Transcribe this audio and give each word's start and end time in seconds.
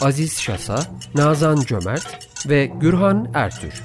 Aziz 0.00 0.40
Şasa, 0.40 0.78
Nazan 1.14 1.56
Cömert 1.56 2.28
ve 2.48 2.66
Gürhan 2.66 3.30
Ertür. 3.34 3.82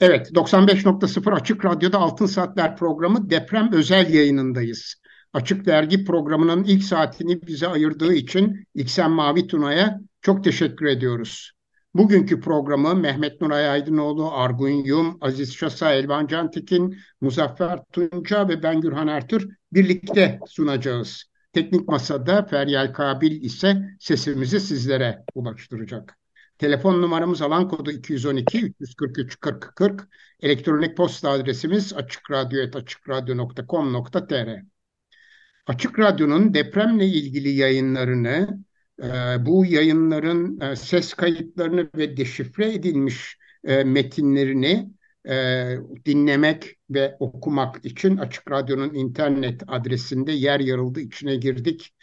Evet, 0.00 0.30
95.0 0.30 1.34
Açık 1.34 1.64
Radyo'da 1.64 1.98
Altın 1.98 2.26
Saatler 2.26 2.76
programı 2.76 3.30
deprem 3.30 3.72
özel 3.72 4.14
yayınındayız. 4.14 4.94
Açık 5.32 5.66
Dergi 5.66 6.04
programının 6.04 6.64
ilk 6.64 6.84
saatini 6.84 7.42
bize 7.42 7.68
ayırdığı 7.68 8.14
için 8.14 8.66
İksen 8.74 9.10
Mavi 9.10 9.46
Tuna'ya 9.46 10.00
çok 10.22 10.44
teşekkür 10.44 10.86
ediyoruz. 10.86 11.52
Bugünkü 11.94 12.40
programı 12.40 12.94
Mehmet 12.94 13.40
Nuray 13.40 13.68
Aydınoğlu, 13.68 14.32
Argun 14.32 14.68
Yum, 14.68 15.18
Aziz 15.20 15.54
Şasa, 15.54 15.92
Elvan 15.92 16.26
Cantekin, 16.26 16.98
Muzaffer 17.20 17.84
Tunca 17.92 18.48
ve 18.48 18.62
ben 18.62 18.80
Gürhan 18.80 19.08
Ertür 19.08 19.48
birlikte 19.72 20.40
sunacağız. 20.46 21.24
Teknik 21.52 21.88
Masada 21.88 22.46
Feryal 22.46 22.92
Kabil 22.92 23.42
ise 23.42 23.96
sesimizi 24.00 24.60
sizlere 24.60 25.24
ulaştıracak. 25.34 26.18
Telefon 26.58 27.02
numaramız 27.02 27.42
alan 27.42 27.68
kodu 27.68 27.90
212 27.90 28.74
343 28.80 29.40
40 29.40 29.76
40. 29.76 30.08
Elektronik 30.40 30.96
posta 30.96 31.30
adresimiz 31.30 31.92
açıkradyo.com.tr 31.92 34.62
Açık 35.66 35.98
Radyo'nun 35.98 36.54
depremle 36.54 37.06
ilgili 37.06 37.48
yayınlarını, 37.48 38.64
bu 39.46 39.66
yayınların 39.66 40.60
e, 40.60 40.76
ses 40.76 41.14
kayıtlarını 41.14 41.90
ve 41.96 42.16
deşifre 42.16 42.74
edilmiş 42.74 43.36
e, 43.64 43.84
metinlerini 43.84 44.90
dinlemek 46.06 46.76
ve 46.90 47.16
okumak 47.20 47.84
için 47.84 48.16
Açık 48.16 48.50
Radyo'nun 48.50 48.94
internet 48.94 49.62
adresinde 49.66 50.32
yer 50.32 50.60
yarıldı 50.60 51.00
içine 51.00 51.36
girdik 51.36 51.94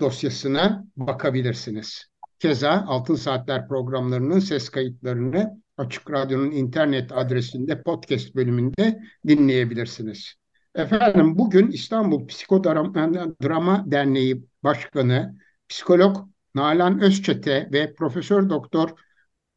dosyasına 0.00 0.84
bakabilirsiniz. 0.96 2.06
Keza 2.38 2.84
Altın 2.88 3.14
Saatler 3.14 3.68
programlarının 3.68 4.38
ses 4.38 4.68
kayıtlarını 4.68 5.62
Açık 5.76 6.10
Radyo'nun 6.10 6.50
internet 6.50 7.12
adresinde 7.12 7.82
podcast 7.82 8.34
bölümünde 8.34 9.00
dinleyebilirsiniz. 9.26 10.34
Efendim 10.74 11.38
bugün 11.38 11.70
İstanbul 11.70 12.26
Psikodrama 12.26 13.84
Derneği 13.90 14.44
Başkanı 14.64 15.36
Psikolog 15.68 16.16
Nalan 16.54 17.00
Özçete 17.00 17.68
ve 17.72 17.94
Profesör 17.94 18.50
Doktor 18.50 18.90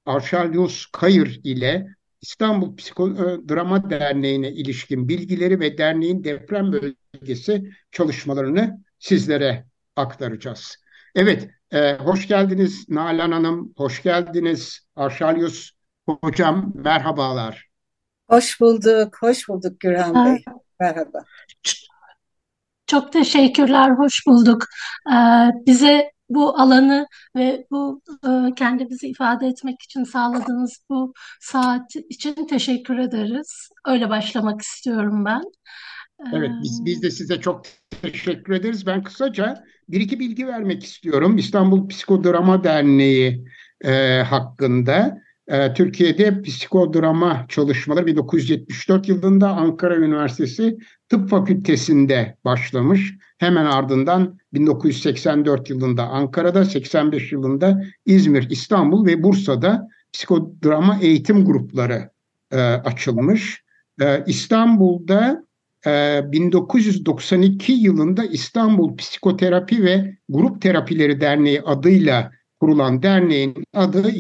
Arşalyus 0.05 0.85
Kayır 0.91 1.41
ile 1.43 1.87
İstanbul 2.21 2.75
Psikodrama 2.75 3.89
Derneği'ne 3.89 4.51
ilişkin 4.51 5.09
bilgileri 5.09 5.59
ve 5.59 5.77
derneğin 5.77 6.23
deprem 6.23 6.71
bölgesi 6.71 7.71
çalışmalarını 7.91 8.83
sizlere 8.99 9.65
aktaracağız. 9.95 10.77
Evet, 11.15 11.49
e, 11.71 11.93
hoş 11.93 12.27
geldiniz 12.27 12.89
Nalan 12.89 13.31
Hanım, 13.31 13.73
hoş 13.77 14.03
geldiniz 14.03 14.79
Arşalyus 14.95 15.71
Hocam, 16.21 16.73
merhabalar. 16.75 17.69
Hoş 18.29 18.61
bulduk, 18.61 19.17
hoş 19.21 19.49
bulduk 19.49 19.79
Gürhan 19.79 20.25
Bey. 20.25 20.43
Merhaba. 20.79 21.23
Çok 22.89 23.13
teşekkürler, 23.13 23.89
hoş 23.89 24.27
bulduk. 24.27 24.65
Ee, 25.11 25.15
bize 25.67 26.11
bu 26.29 26.59
alanı 26.59 27.07
ve 27.35 27.65
bu 27.71 28.01
e, 28.23 28.55
kendimizi 28.55 29.07
ifade 29.07 29.47
etmek 29.47 29.81
için 29.81 30.03
sağladığınız 30.03 30.79
bu 30.89 31.13
saat 31.41 31.95
için 32.09 32.47
teşekkür 32.47 32.97
ederiz. 32.97 33.69
Öyle 33.85 34.09
başlamak 34.09 34.61
istiyorum 34.61 35.25
ben. 35.25 35.41
Evet, 36.33 36.51
biz, 36.63 36.85
biz 36.85 37.03
de 37.03 37.11
size 37.11 37.41
çok 37.41 37.65
teşekkür 38.01 38.53
ederiz. 38.53 38.85
Ben 38.85 39.03
kısaca 39.03 39.63
bir 39.89 40.01
iki 40.01 40.19
bilgi 40.19 40.47
vermek 40.47 40.83
istiyorum. 40.83 41.37
İstanbul 41.37 41.87
Psikodrama 41.87 42.63
Derneği 42.63 43.45
e, 43.81 44.21
hakkında. 44.21 45.17
E, 45.49 45.73
Türkiye'de 45.73 46.41
psikodrama 46.41 47.45
çalışmaları 47.49 48.05
1974 48.05 49.09
yılında 49.09 49.49
Ankara 49.49 49.95
Üniversitesi 49.95 50.77
Tıp 51.09 51.29
Fakültesi'nde 51.29 52.37
başlamış. 52.45 53.13
Hemen 53.37 53.65
ardından 53.65 54.39
1984 54.53 55.69
yılında 55.69 56.07
Ankara'da, 56.07 56.65
85 56.65 57.31
yılında 57.31 57.81
İzmir, 58.05 58.49
İstanbul 58.49 59.05
ve 59.05 59.23
Bursa'da 59.23 59.87
psikodrama 60.13 60.99
eğitim 61.01 61.45
grupları 61.45 62.09
e, 62.51 62.57
açılmış. 62.61 63.63
E, 64.01 64.23
İstanbul'da 64.27 65.49
1992 65.85 67.71
yılında 67.71 68.23
İstanbul 68.25 68.97
Psikoterapi 68.97 69.83
ve 69.83 70.17
Grup 70.29 70.61
Terapileri 70.61 71.21
Derneği 71.21 71.61
adıyla 71.61 72.31
kurulan 72.59 73.03
derneğin 73.03 73.63
adı 73.73 74.11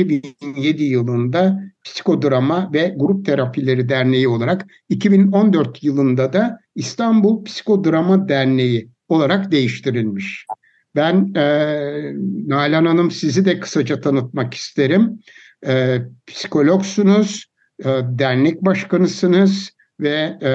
2007 0.00 0.84
yılında 0.84 1.60
Psikodrama 1.84 2.70
ve 2.72 2.94
Grup 2.96 3.26
Terapileri 3.26 3.88
Derneği 3.88 4.28
olarak 4.28 4.66
2014 4.88 5.84
yılında 5.84 6.32
da 6.32 6.60
İstanbul 6.74 7.44
Psikodrama 7.44 8.28
Derneği 8.28 8.90
olarak 9.08 9.52
değiştirilmiş. 9.52 10.46
Ben 10.96 11.34
e, 11.34 11.44
Nalan 12.46 12.86
Hanım 12.86 13.10
sizi 13.10 13.44
de 13.44 13.60
kısaca 13.60 14.00
tanıtmak 14.00 14.54
isterim. 14.54 15.20
E, 15.66 15.98
psikologsunuz, 16.26 17.46
e, 17.84 17.84
dernek 18.04 18.62
başkanısınız 18.62 19.70
ve 20.00 20.38
e, 20.42 20.50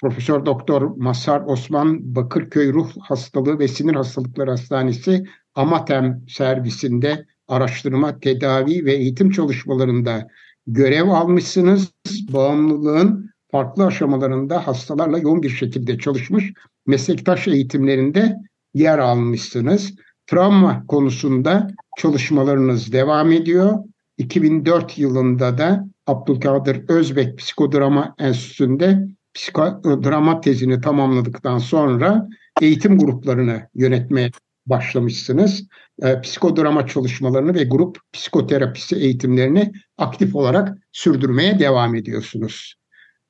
Profesör 0.00 0.46
Doktor 0.46 0.96
Masar 0.96 1.42
Osman 1.46 2.14
Bakırköy 2.14 2.72
Ruh 2.72 2.90
Hastalığı 3.00 3.58
ve 3.58 3.68
Sinir 3.68 3.94
Hastalıkları 3.94 4.50
Hastanesi 4.50 5.24
Amatem 5.54 6.24
servisinde 6.28 7.26
araştırma, 7.52 8.20
tedavi 8.20 8.84
ve 8.84 8.92
eğitim 8.92 9.30
çalışmalarında 9.30 10.28
görev 10.66 11.08
almışsınız. 11.08 11.92
Bağımlılığın 12.32 13.30
farklı 13.50 13.86
aşamalarında 13.86 14.66
hastalarla 14.66 15.18
yoğun 15.18 15.42
bir 15.42 15.50
şekilde 15.50 15.98
çalışmış, 15.98 16.52
meslektaş 16.86 17.48
eğitimlerinde 17.48 18.36
yer 18.74 18.98
almışsınız. 18.98 19.94
Travma 20.26 20.86
konusunda 20.86 21.70
çalışmalarınız 21.98 22.92
devam 22.92 23.32
ediyor. 23.32 23.78
2004 24.18 24.98
yılında 24.98 25.58
da 25.58 25.84
Abdülkadir 26.06 26.88
Özbek 26.88 27.38
Psikodrama 27.38 28.14
Enstitüsü'nde 28.18 29.08
psikodrama 29.34 30.40
tezini 30.40 30.80
tamamladıktan 30.80 31.58
sonra 31.58 32.28
eğitim 32.60 32.98
gruplarını 32.98 33.68
yönetmeye 33.74 34.30
başlamışsınız. 34.66 35.66
E, 36.02 36.20
psikodrama 36.20 36.86
çalışmalarını 36.86 37.54
ve 37.54 37.64
grup 37.64 37.98
psikoterapisi 38.12 38.96
eğitimlerini 38.96 39.72
aktif 39.98 40.34
olarak 40.34 40.78
sürdürmeye 40.92 41.58
devam 41.58 41.94
ediyorsunuz. 41.94 42.74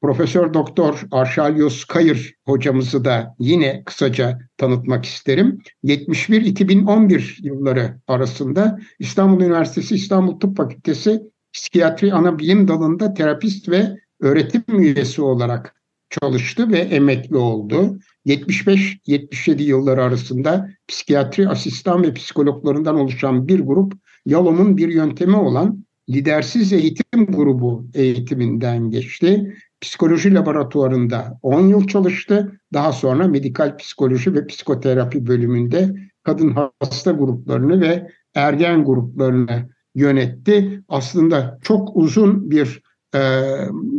Profesör 0.03 0.55
Doktor 0.55 1.03
Arşalyos 1.11 1.85
Kayır 1.85 2.35
hocamızı 2.47 3.05
da 3.05 3.35
yine 3.39 3.83
kısaca 3.85 4.39
tanıtmak 4.57 5.05
isterim. 5.05 5.63
71-2011 5.85 7.47
yılları 7.47 8.01
arasında 8.07 8.79
İstanbul 8.99 9.43
Üniversitesi 9.45 9.95
İstanbul 9.95 10.41
Tıp 10.41 10.57
Fakültesi 10.57 11.23
Psikiyatri 11.53 12.15
Ana 12.15 12.39
Bilim 12.39 12.69
Dalı'nda 12.69 13.15
terapist 13.15 13.69
ve 13.69 13.89
öğretim 14.21 14.63
üyesi 14.69 15.23
olarak 15.23 15.82
çalıştı 16.21 16.73
ve 16.73 16.79
emekli 16.79 17.37
oldu. 17.37 17.99
75-77 18.27 19.63
yılları 19.63 20.03
arasında 20.03 20.71
psikiyatri 20.89 21.49
asistan 21.49 22.03
ve 22.03 22.15
psikologlarından 22.15 22.97
oluşan 22.97 23.49
bir 23.49 23.61
grup 23.61 23.93
Yalom'un 24.27 24.77
bir 24.77 24.89
yöntemi 24.89 25.37
olan 25.37 25.85
lidersiz 26.11 26.73
eğitim 26.73 27.27
grubu 27.27 27.87
eğitiminden 27.95 28.91
geçti. 28.91 29.57
Psikoloji 29.81 30.35
laboratuvarında 30.35 31.39
10 31.43 31.67
yıl 31.67 31.87
çalıştı. 31.87 32.61
Daha 32.73 32.93
sonra 32.93 33.29
medikal 33.29 33.77
psikoloji 33.77 34.35
ve 34.35 34.47
psikoterapi 34.47 35.27
bölümünde 35.27 35.95
kadın 36.23 36.57
hasta 36.81 37.13
gruplarını 37.13 37.81
ve 37.81 38.09
ergen 38.35 38.85
gruplarını 38.85 39.69
yönetti. 39.95 40.83
Aslında 40.89 41.59
çok 41.63 41.97
uzun 41.97 42.51
bir 42.51 42.83
e, 43.15 43.19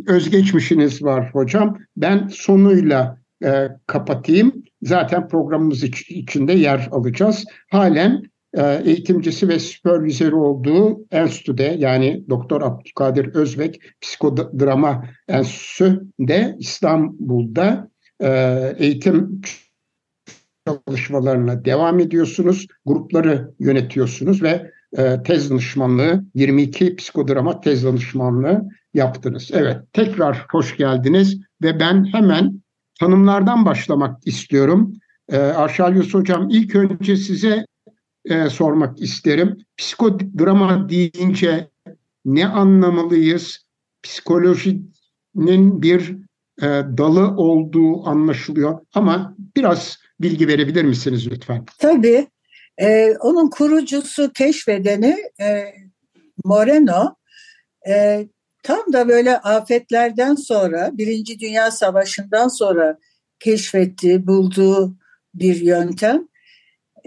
özgeçmişiniz 0.07 1.03
var 1.03 1.29
hocam. 1.33 1.77
Ben 1.97 2.27
sonuyla 2.27 3.17
e, 3.43 3.69
kapatayım. 3.87 4.63
Zaten 4.81 5.27
programımız 5.27 5.83
iç, 5.83 6.09
içinde 6.09 6.53
yer 6.53 6.87
alacağız. 6.91 7.45
Halen 7.71 8.23
e, 8.53 8.81
eğitimcisi 8.85 9.47
ve 9.47 9.59
süpervizörü 9.59 10.35
olduğu 10.35 11.05
enstitüde 11.11 11.75
yani 11.79 12.23
Doktor 12.29 12.61
Abdülkadir 12.61 13.35
Özbek 13.35 13.81
Psikodrama 14.01 15.05
Enstitüsü'nde 15.27 16.55
İstanbul'da 16.59 17.89
e, 18.19 18.29
eğitim 18.77 19.41
çalışmalarına 20.67 21.65
devam 21.65 21.99
ediyorsunuz. 21.99 22.67
Grupları 22.85 23.51
yönetiyorsunuz 23.59 24.43
ve 24.43 24.71
e, 24.97 25.23
tez 25.23 25.49
danışmanlığı 25.49 26.23
22 26.35 26.95
psikodrama 26.95 27.61
tez 27.61 27.83
danışmanlığı 27.83 28.69
yaptınız. 28.93 29.49
Evet 29.53 29.77
tekrar 29.93 30.45
hoş 30.51 30.77
geldiniz 30.77 31.41
ve 31.63 31.79
ben 31.79 32.13
hemen 32.13 32.61
tanımlardan 32.99 33.65
başlamak 33.65 34.27
istiyorum. 34.27 34.93
E, 35.29 35.37
Arşalyos 35.37 36.13
Hocam 36.13 36.49
ilk 36.49 36.75
önce 36.75 37.17
size 37.17 37.65
e, 38.25 38.49
sormak 38.49 39.01
isterim. 39.01 39.57
Psikodrama 39.77 40.89
deyince 40.89 41.69
ne 42.25 42.47
anlamalıyız? 42.47 43.59
Psikolojinin 44.03 45.81
bir 45.81 46.15
e, 46.61 46.65
dalı 46.97 47.27
olduğu 47.37 48.07
anlaşılıyor 48.07 48.79
ama 48.93 49.35
biraz 49.55 49.97
bilgi 50.21 50.47
verebilir 50.47 50.83
misiniz 50.83 51.31
lütfen? 51.31 51.65
Tabii. 51.79 52.27
E, 52.77 53.13
onun 53.21 53.49
kurucusu, 53.49 54.33
keşfedeni 54.33 55.17
e, 55.41 55.63
Moreno 56.45 57.15
e, 57.89 58.27
tam 58.63 58.93
da 58.93 59.07
böyle 59.07 59.37
afetlerden 59.37 60.35
sonra, 60.35 60.89
Birinci 60.93 61.39
Dünya 61.39 61.71
Savaşı'ndan 61.71 62.47
sonra 62.47 62.97
keşfettiği, 63.39 64.27
bulduğu 64.27 64.97
bir 65.33 65.61
yöntem. 65.61 66.27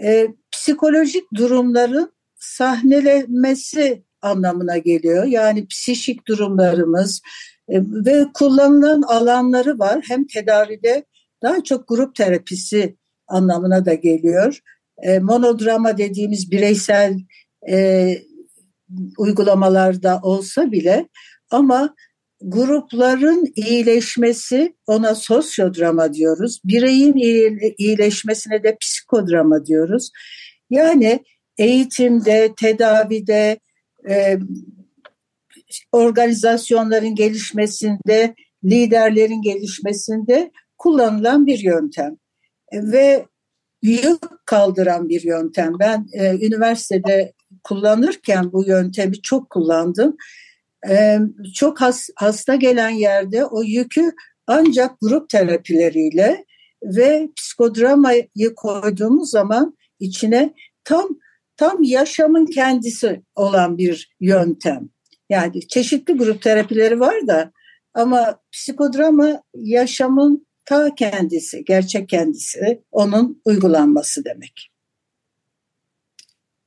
E, 0.03 0.27
psikolojik 0.51 1.23
durumların 1.35 2.13
sahnelenmesi 2.35 4.03
anlamına 4.21 4.77
geliyor. 4.77 5.25
Yani 5.25 5.67
psişik 5.67 6.27
durumlarımız 6.27 7.21
e, 7.69 7.81
ve 7.81 8.25
kullanılan 8.33 9.01
alanları 9.01 9.79
var. 9.79 10.05
Hem 10.07 10.27
tedavide 10.27 11.05
daha 11.43 11.63
çok 11.63 11.87
grup 11.87 12.15
terapisi 12.15 12.97
anlamına 13.27 13.85
da 13.85 13.93
geliyor. 13.93 14.59
E, 15.03 15.19
monodrama 15.19 15.97
dediğimiz 15.97 16.51
bireysel 16.51 17.19
e, 17.69 18.07
uygulamalarda 19.17 20.19
olsa 20.23 20.71
bile 20.71 21.07
ama 21.51 21.95
grupların 22.41 23.45
iyileşmesi 23.55 24.75
ona 24.87 25.15
sosyodrama 25.15 26.13
diyoruz. 26.13 26.61
Bireyin 26.65 27.13
iyileşmesine 27.77 28.63
de 28.63 28.77
psikodrama 28.81 29.65
diyoruz. 29.65 30.11
Yani 30.69 31.23
eğitimde, 31.57 32.53
tedavide, 32.57 33.59
e, 34.09 34.37
organizasyonların 35.91 37.15
gelişmesinde, 37.15 38.35
liderlerin 38.63 39.41
gelişmesinde 39.41 40.51
kullanılan 40.77 41.45
bir 41.45 41.59
yöntem. 41.59 42.17
Ve 42.73 43.25
yük 43.81 44.45
kaldıran 44.45 45.09
bir 45.09 45.23
yöntem. 45.23 45.73
Ben 45.79 46.07
e, 46.13 46.45
üniversitede 46.47 47.33
kullanırken 47.63 48.51
bu 48.51 48.65
yöntemi 48.67 49.21
çok 49.21 49.49
kullandım. 49.49 50.17
Çok 51.53 51.81
has, 51.81 52.09
hasta 52.15 52.55
gelen 52.55 52.89
yerde 52.89 53.45
o 53.45 53.63
yükü 53.63 54.11
ancak 54.47 54.91
grup 55.01 55.29
terapileriyle 55.29 56.45
ve 56.83 57.29
psikodramayı 57.35 58.55
koyduğumuz 58.55 59.29
zaman 59.29 59.77
içine 59.99 60.53
tam 60.83 61.07
tam 61.57 61.83
yaşamın 61.83 62.45
kendisi 62.45 63.21
olan 63.35 63.77
bir 63.77 64.15
yöntem. 64.19 64.89
Yani 65.29 65.67
çeşitli 65.67 66.13
grup 66.13 66.41
terapileri 66.41 66.99
var 66.99 67.27
da 67.27 67.51
ama 67.93 68.39
psikodrama 68.51 69.41
yaşamın 69.55 70.47
ta 70.65 70.95
kendisi, 70.95 71.65
gerçek 71.65 72.09
kendisi 72.09 72.83
onun 72.91 73.41
uygulanması 73.45 74.25
demek. 74.25 74.71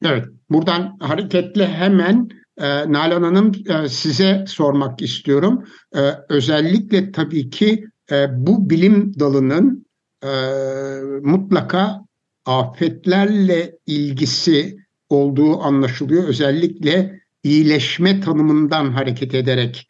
Evet, 0.05 0.25
buradan 0.50 0.96
hareketle 1.00 1.69
hemen 1.69 2.28
e, 2.61 2.93
Nalan 2.93 3.23
Hanım 3.23 3.53
e, 3.69 3.89
size 3.89 4.45
sormak 4.49 5.03
istiyorum. 5.03 5.65
E, 5.97 6.01
özellikle 6.29 7.12
tabii 7.12 7.51
ki 7.51 7.85
e, 8.12 8.27
bu 8.47 8.71
bilim 8.71 9.21
dalının 9.21 9.87
e, 10.25 10.31
mutlaka 11.23 12.01
afetlerle 12.47 13.79
ilgisi 13.87 14.77
olduğu 15.09 15.61
anlaşılıyor. 15.61 16.25
Özellikle 16.25 17.21
iyileşme 17.43 18.21
tanımından 18.21 18.93
hareket 18.93 19.35
ederek, 19.35 19.89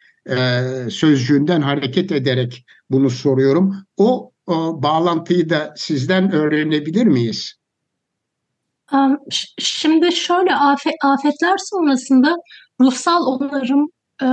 sözcüğünden 0.89 1.61
hareket 1.61 2.11
ederek 2.11 2.65
bunu 2.89 3.09
soruyorum. 3.09 3.75
O, 3.97 4.31
o 4.47 4.83
bağlantıyı 4.83 5.49
da 5.49 5.73
sizden 5.77 6.31
öğrenebilir 6.31 7.05
miyiz? 7.05 7.60
Şimdi 9.59 10.11
şöyle 10.11 10.55
afet, 10.55 10.93
afetler 11.03 11.57
sonrasında 11.57 12.35
ruhsal 12.81 13.25
onarım 13.25 13.87
e, 14.23 14.27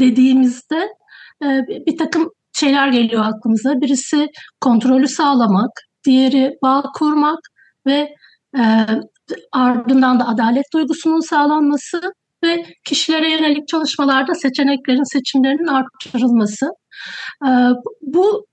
dediğimizde 0.00 0.88
e, 1.42 1.46
bir 1.86 1.98
takım 1.98 2.30
şeyler 2.52 2.88
geliyor 2.88 3.24
aklımıza. 3.24 3.80
Birisi 3.80 4.28
kontrolü 4.60 5.08
sağlamak, 5.08 5.70
diğeri 6.06 6.54
bağ 6.62 6.82
kurmak 6.94 7.38
ve 7.86 8.08
e, 8.58 8.86
ardından 9.52 10.20
da 10.20 10.28
adalet 10.28 10.64
duygusunun 10.74 11.20
sağlanması 11.20 12.00
ve 12.44 12.66
kişilere 12.84 13.30
yönelik 13.30 13.68
çalışmalarda 13.68 14.34
seçeneklerin 14.34 15.12
seçimlerinin 15.12 15.66
artırılması. 15.66 16.70
Bu 18.02 18.46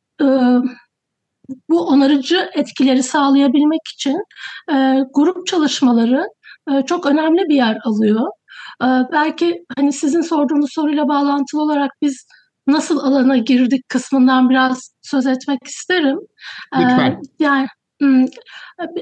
bu 1.69 1.87
onarıcı 1.87 2.49
etkileri 2.53 3.03
sağlayabilmek 3.03 3.81
için 3.93 4.23
grup 5.13 5.47
çalışmaları 5.47 6.27
çok 6.85 7.05
önemli 7.05 7.49
bir 7.49 7.55
yer 7.55 7.77
alıyor. 7.83 8.27
Belki 9.11 9.65
hani 9.77 9.93
sizin 9.93 10.21
sorduğunuz 10.21 10.73
soruyla 10.73 11.07
bağlantılı 11.07 11.61
olarak 11.61 11.91
biz 12.01 12.25
nasıl 12.67 12.97
alana 12.97 13.37
girdik 13.37 13.89
kısmından 13.89 14.49
biraz 14.49 14.93
söz 15.01 15.25
etmek 15.25 15.59
isterim. 15.67 16.17
Lütfen. 16.75 17.21
Yani 17.39 17.67
Hmm, 17.67 17.82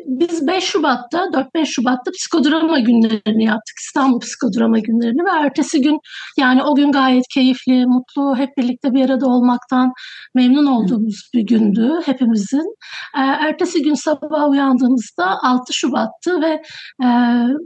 biz 0.05 0.47
5 0.47 0.63
Şubat'ta, 0.63 1.19
4-5 1.19 1.65
Şubat'ta 1.65 2.11
psikodrama 2.11 2.79
günlerini 2.79 3.43
yaptık. 3.43 3.75
İstanbul 3.79 4.19
psikodrama 4.19 4.79
günlerini 4.79 5.25
ve 5.25 5.45
ertesi 5.45 5.81
gün 5.81 5.99
yani 6.39 6.63
o 6.63 6.75
gün 6.75 6.91
gayet 6.91 7.25
keyifli, 7.33 7.85
mutlu, 7.85 8.35
hep 8.37 8.49
birlikte 8.57 8.93
bir 8.93 9.09
arada 9.09 9.25
olmaktan 9.25 9.91
memnun 10.35 10.65
olduğumuz 10.65 11.29
bir 11.33 11.41
gündü 11.41 11.91
hepimizin. 12.05 12.75
Ee, 13.17 13.19
ertesi 13.19 13.81
gün 13.81 13.93
sabah 13.93 14.49
uyandığımızda 14.49 15.37
6 15.43 15.73
Şubat'tı 15.73 16.41
ve 16.41 16.61
e, 17.03 17.07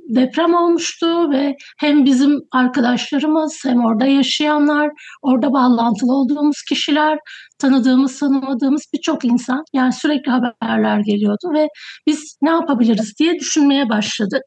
deprem 0.09 0.53
olmuştu 0.53 1.31
ve 1.31 1.55
hem 1.79 2.05
bizim 2.05 2.39
arkadaşlarımız 2.51 3.61
hem 3.65 3.85
orada 3.85 4.05
yaşayanlar, 4.05 4.89
orada 5.21 5.53
bağlantılı 5.53 6.13
olduğumuz 6.13 6.61
kişiler 6.69 7.19
tanıdığımız, 7.59 8.19
tanımadığımız 8.19 8.81
birçok 8.93 9.25
insan 9.25 9.63
yani 9.73 9.93
sürekli 9.93 10.31
haberler 10.31 10.99
geliyordu 10.99 11.53
ve 11.53 11.67
biz 12.07 12.37
ne 12.41 12.49
yapabiliriz 12.49 13.13
diye 13.19 13.39
düşünmeye 13.39 13.89
başladık. 13.89 14.43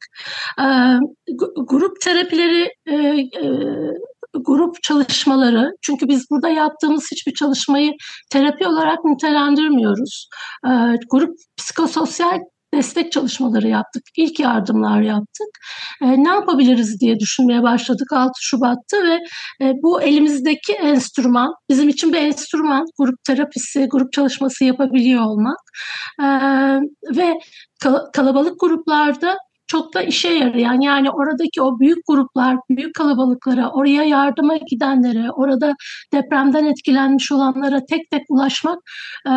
E, 0.60 0.66
grup 1.68 2.00
terapileri 2.00 2.70
e, 2.86 2.94
e, 2.94 3.24
grup 4.34 4.82
çalışmaları 4.82 5.70
çünkü 5.82 6.08
biz 6.08 6.26
burada 6.30 6.48
yaptığımız 6.48 7.08
hiçbir 7.12 7.34
çalışmayı 7.34 7.92
terapi 8.30 8.66
olarak 8.66 9.04
nitelendirmiyoruz. 9.04 10.28
E, 10.66 10.70
grup 11.10 11.36
psikososyal 11.56 12.38
destek 12.78 13.12
çalışmaları 13.12 13.68
yaptık, 13.68 14.02
ilk 14.16 14.40
yardımlar 14.40 15.00
yaptık. 15.00 15.48
E, 16.02 16.06
ne 16.24 16.28
yapabiliriz 16.28 17.00
diye 17.00 17.18
düşünmeye 17.20 17.62
başladık 17.62 18.12
6 18.12 18.30
Şubat'ta 18.40 18.96
ve 18.96 19.18
e, 19.64 19.72
bu 19.82 20.02
elimizdeki 20.02 20.72
enstrüman, 20.72 21.54
bizim 21.70 21.88
için 21.88 22.12
bir 22.12 22.18
enstrüman, 22.18 22.84
grup 22.98 23.24
terapisi, 23.24 23.86
grup 23.90 24.12
çalışması 24.12 24.64
yapabiliyor 24.64 25.24
olmak 25.24 25.58
e, 26.20 26.26
ve 27.16 27.34
kal- 27.82 28.10
kalabalık 28.12 28.60
gruplarda 28.60 29.36
çok 29.66 29.94
da 29.94 30.02
işe 30.02 30.28
yarayan 30.28 30.80
yani 30.80 31.10
oradaki 31.10 31.62
o 31.62 31.80
büyük 31.80 31.98
gruplar, 32.06 32.56
büyük 32.70 32.94
kalabalıklara, 32.94 33.70
oraya 33.70 34.02
yardıma 34.02 34.56
gidenlere, 34.56 35.30
orada 35.30 35.74
depremden 36.12 36.64
etkilenmiş 36.64 37.32
olanlara 37.32 37.80
tek 37.90 38.10
tek 38.10 38.22
ulaşmak 38.28 38.78
e, 39.26 39.32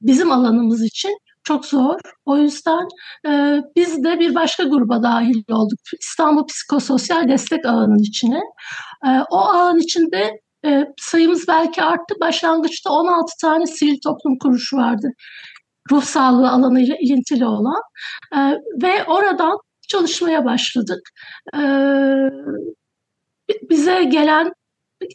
bizim 0.00 0.32
alanımız 0.32 0.84
için 0.84 1.18
çok 1.48 1.66
zor. 1.66 2.00
O 2.26 2.36
yüzden 2.36 2.88
e, 3.26 3.62
biz 3.76 4.04
de 4.04 4.20
bir 4.20 4.34
başka 4.34 4.64
gruba 4.64 5.02
dahil 5.02 5.42
olduk. 5.50 5.78
İstanbul 6.00 6.46
Psikososyal 6.46 7.28
Destek 7.28 7.66
Ağı'nın 7.66 7.98
içine. 7.98 8.40
E, 9.06 9.08
o 9.30 9.38
ağın 9.38 9.78
içinde 9.78 10.40
e, 10.64 10.84
sayımız 11.00 11.48
belki 11.48 11.82
arttı. 11.82 12.14
Başlangıçta 12.20 12.90
16 12.90 13.32
tane 13.40 13.66
sivil 13.66 13.98
toplum 14.04 14.38
kuruluşu 14.38 14.76
vardı. 14.76 15.10
Ruh 15.90 16.02
sağlığı 16.02 16.50
alanıyla 16.50 16.96
ilintili 17.00 17.46
olan. 17.46 17.82
E, 18.34 18.38
ve 18.82 19.04
oradan 19.04 19.58
çalışmaya 19.88 20.44
başladık. 20.44 21.00
E, 21.54 21.60
bize 23.70 24.04
gelen 24.04 24.52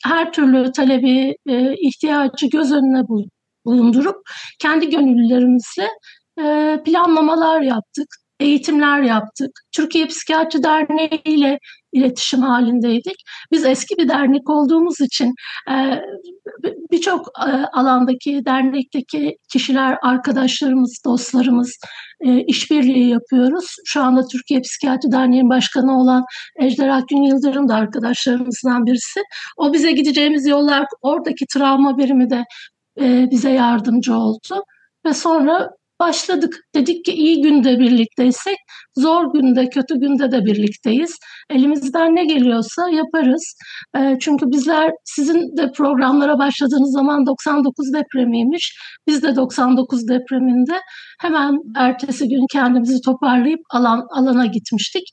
her 0.03 0.33
türlü 0.33 0.71
talebi, 0.71 1.35
e, 1.47 1.73
ihtiyacı 1.73 2.47
göz 2.47 2.71
önüne 2.71 3.03
bulundurup 3.65 4.17
kendi 4.59 4.89
gönüllülerimizle 4.89 5.87
planlamalar 6.85 7.61
yaptık 7.61 8.07
eğitimler 8.39 9.01
yaptık. 9.01 9.51
Türkiye 9.71 10.07
Psikiyatri 10.07 10.63
Derneği 10.63 11.21
ile 11.25 11.59
iletişim 11.93 12.41
halindeydik. 12.41 13.15
Biz 13.51 13.65
eski 13.65 13.97
bir 13.97 14.09
dernek 14.09 14.49
olduğumuz 14.49 15.01
için 15.01 15.33
birçok 16.91 17.27
alandaki 17.73 18.45
dernekteki 18.45 19.37
kişiler, 19.51 19.97
arkadaşlarımız, 20.01 21.01
dostlarımız 21.05 21.77
işbirliği 22.47 23.09
yapıyoruz. 23.09 23.75
Şu 23.85 24.01
anda 24.01 24.27
Türkiye 24.27 24.61
Psikiyatri 24.61 25.11
Derneği'nin 25.11 25.49
başkanı 25.49 26.01
olan 26.01 26.23
Ejder 26.59 26.89
Akgün 26.89 27.21
Yıldırım 27.21 27.69
da 27.69 27.75
arkadaşlarımızdan 27.75 28.85
birisi. 28.85 29.19
O 29.57 29.73
bize 29.73 29.91
gideceğimiz 29.91 30.47
yollar, 30.47 30.85
oradaki 31.01 31.45
travma 31.53 31.97
birimi 31.97 32.29
de 32.29 32.43
bize 33.31 33.51
yardımcı 33.51 34.15
oldu. 34.15 34.63
Ve 35.05 35.13
sonra 35.13 35.69
başladık. 35.99 36.55
Dedik 36.75 37.05
ki 37.05 37.11
iyi 37.13 37.41
günde 37.41 37.79
birlikteysek 37.79 38.57
zor 38.97 39.33
günde, 39.33 39.69
kötü 39.69 39.99
günde 39.99 40.31
de 40.31 40.45
birlikteyiz. 40.45 41.17
Elimizden 41.49 42.15
ne 42.15 42.25
geliyorsa 42.25 42.89
yaparız. 42.89 43.55
E, 43.97 44.17
çünkü 44.19 44.45
bizler 44.45 44.91
sizin 45.03 45.57
de 45.57 45.71
programlara 45.77 46.39
başladığınız 46.39 46.93
zaman 46.93 47.25
99 47.25 47.93
depremiymiş. 47.93 48.77
Biz 49.07 49.23
de 49.23 49.35
99 49.35 50.07
depreminde 50.07 50.79
hemen 51.21 51.57
ertesi 51.75 52.27
gün 52.29 52.45
kendimizi 52.51 53.01
toparlayıp 53.05 53.59
alan 53.71 54.01
alana 54.11 54.45
gitmiştik. 54.45 55.03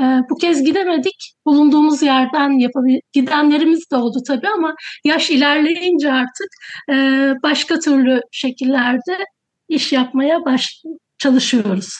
E, 0.00 0.02
bu 0.30 0.34
kez 0.34 0.64
gidemedik. 0.64 1.32
Bulunduğumuz 1.46 2.02
yerden 2.02 2.50
yapabil 2.58 3.00
gidenlerimiz 3.12 3.84
de 3.92 3.96
oldu 3.96 4.18
tabii 4.26 4.48
ama 4.48 4.74
yaş 5.04 5.30
ilerleyince 5.30 6.12
artık 6.12 6.48
e, 6.90 6.94
başka 7.42 7.78
türlü 7.78 8.20
şekillerde 8.32 9.18
iş 9.68 9.92
yapmaya 9.92 10.44
baş 10.44 10.82
çalışıyoruz. 11.18 11.98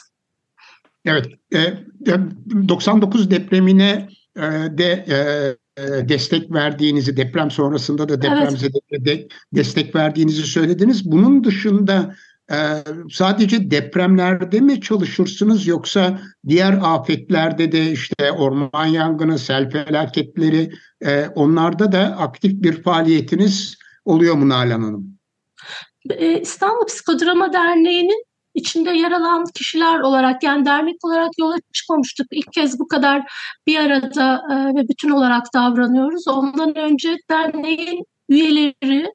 Evet, 1.05 1.27
e, 1.55 1.75
99 2.69 3.31
depremine 3.31 4.09
e, 4.37 4.43
de 4.79 5.05
e, 5.09 5.17
e, 5.83 6.09
destek 6.09 6.53
verdiğinizi, 6.53 7.17
deprem 7.17 7.51
sonrasında 7.51 8.09
da 8.09 8.23
depremzede 8.23 8.79
evet. 8.91 9.07
de 9.07 9.29
destek 9.55 9.95
verdiğinizi 9.95 10.43
söylediniz. 10.43 11.11
Bunun 11.11 11.45
dışında 11.45 12.15
e, 12.53 12.57
sadece 13.11 13.71
depremlerde 13.71 14.61
mi 14.61 14.81
çalışırsınız 14.81 15.67
yoksa 15.67 16.21
diğer 16.49 16.79
afetlerde 16.83 17.73
de 17.73 17.93
işte 17.93 18.33
orman 18.33 18.87
yangını, 18.87 19.39
sel 19.39 19.71
felaketleri 19.71 20.71
e, 21.05 21.27
onlarda 21.27 21.93
da 21.93 22.01
aktif 22.01 22.53
bir 22.53 22.83
faaliyetiniz 22.83 23.79
oluyor 24.05 24.35
mu 24.35 24.49
Nalan 24.49 24.83
Hanım? 24.83 25.16
E, 26.11 26.41
İstanbul 26.41 26.87
Psikodrama 26.87 27.53
Derneği'nin 27.53 28.25
içinde 28.57 28.91
yer 28.91 29.13
alan 29.13 29.45
kişiler 29.55 30.01
olarak 30.01 30.43
yani 30.43 30.65
dernek 30.65 31.05
olarak 31.05 31.31
yola 31.39 31.57
çıkmamıştık. 31.73 32.27
İlk 32.33 32.53
kez 32.53 32.79
bu 32.79 32.89
kadar 32.89 33.23
bir 33.67 33.77
arada 33.77 34.43
e, 34.53 34.55
ve 34.75 34.89
bütün 34.89 35.11
olarak 35.11 35.55
davranıyoruz. 35.55 36.29
Ondan 36.29 36.77
önce 36.79 37.17
derneğin 37.31 38.05
üyeleri 38.29 39.13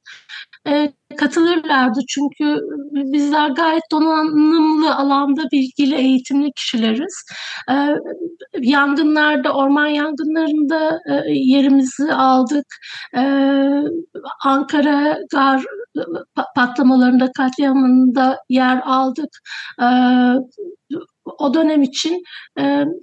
e, 0.67 0.93
katılırlardı. 1.17 1.99
Çünkü 2.09 2.57
bizler 2.91 3.49
gayet 3.49 3.83
donanımlı 3.91 4.95
alanda 4.95 5.41
bilgili, 5.51 5.95
eğitimli 5.95 6.51
kişileriz. 6.51 7.25
E, 7.69 7.73
yangınlarda, 8.59 9.53
orman 9.53 9.87
yangınlarında 9.87 10.99
yerimizi 11.27 12.13
aldık. 12.13 12.65
Ankara 14.45 15.17
gar 15.31 15.65
patlamalarında, 16.55 17.31
katliamında 17.31 18.39
yer 18.49 18.81
aldık. 18.85 19.29
O 21.39 21.53
dönem 21.53 21.81
için 21.81 22.23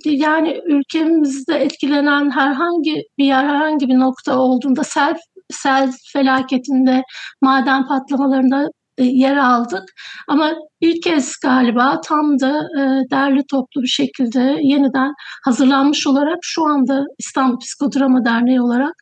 yani 0.05 0.61
ülkemizde 0.67 1.55
etkilenen 1.57 2.31
herhangi 2.31 3.03
bir 3.19 3.25
yer, 3.25 3.45
herhangi 3.45 3.89
bir 3.89 3.99
nokta 3.99 4.39
olduğunda 4.39 4.85
sel 4.85 5.17
sel 5.53 5.93
felaketinde, 6.13 7.03
maden 7.43 7.87
patlamalarında 7.87 8.69
yer 8.99 9.37
aldık. 9.37 9.85
Ama 10.29 10.55
ilk 10.81 11.03
kez 11.03 11.37
galiba 11.43 12.01
tam 12.01 12.41
da 12.41 12.59
e, 12.59 13.11
derli 13.11 13.43
toplu 13.51 13.83
bir 13.83 13.89
şekilde 13.89 14.59
yeniden 14.63 15.13
hazırlanmış 15.45 16.07
olarak 16.07 16.39
şu 16.43 16.65
anda 16.65 17.05
İstanbul 17.19 17.59
Psikodrama 17.59 18.25
Derneği 18.25 18.61
olarak 18.61 18.95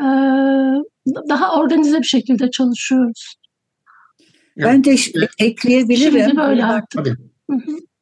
e, 0.00 0.06
daha 1.28 1.56
organize 1.58 1.98
bir 1.98 2.06
şekilde 2.06 2.50
çalışıyoruz. 2.50 3.34
Ben 4.56 4.84
de 4.84 4.96
ekleyebilirim. 5.38 6.20
Şimdi 6.20 6.36
böyle 6.36 6.64
artık. 6.64 7.06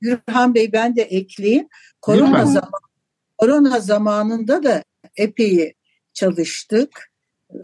Gürhan 0.01 0.55
Bey 0.55 0.73
ben 0.73 0.97
de 0.97 1.03
ekleyeyim. 1.03 1.69
Korona, 2.01 2.47
zaman, 2.47 2.81
korona 3.39 3.81
zamanında 3.81 4.63
da 4.63 4.83
epey 5.17 5.75
çalıştık. 6.15 7.11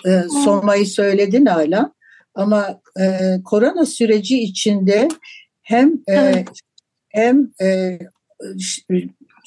E, 0.06 0.22
sormayı 0.44 0.86
söyledin 0.86 1.46
hala. 1.46 1.92
Ama 2.38 2.80
e, 3.00 3.36
korona 3.44 3.86
süreci 3.86 4.38
içinde 4.38 5.08
hem 5.62 5.92
e, 6.10 6.44
hem 7.08 7.50
e, 7.62 7.98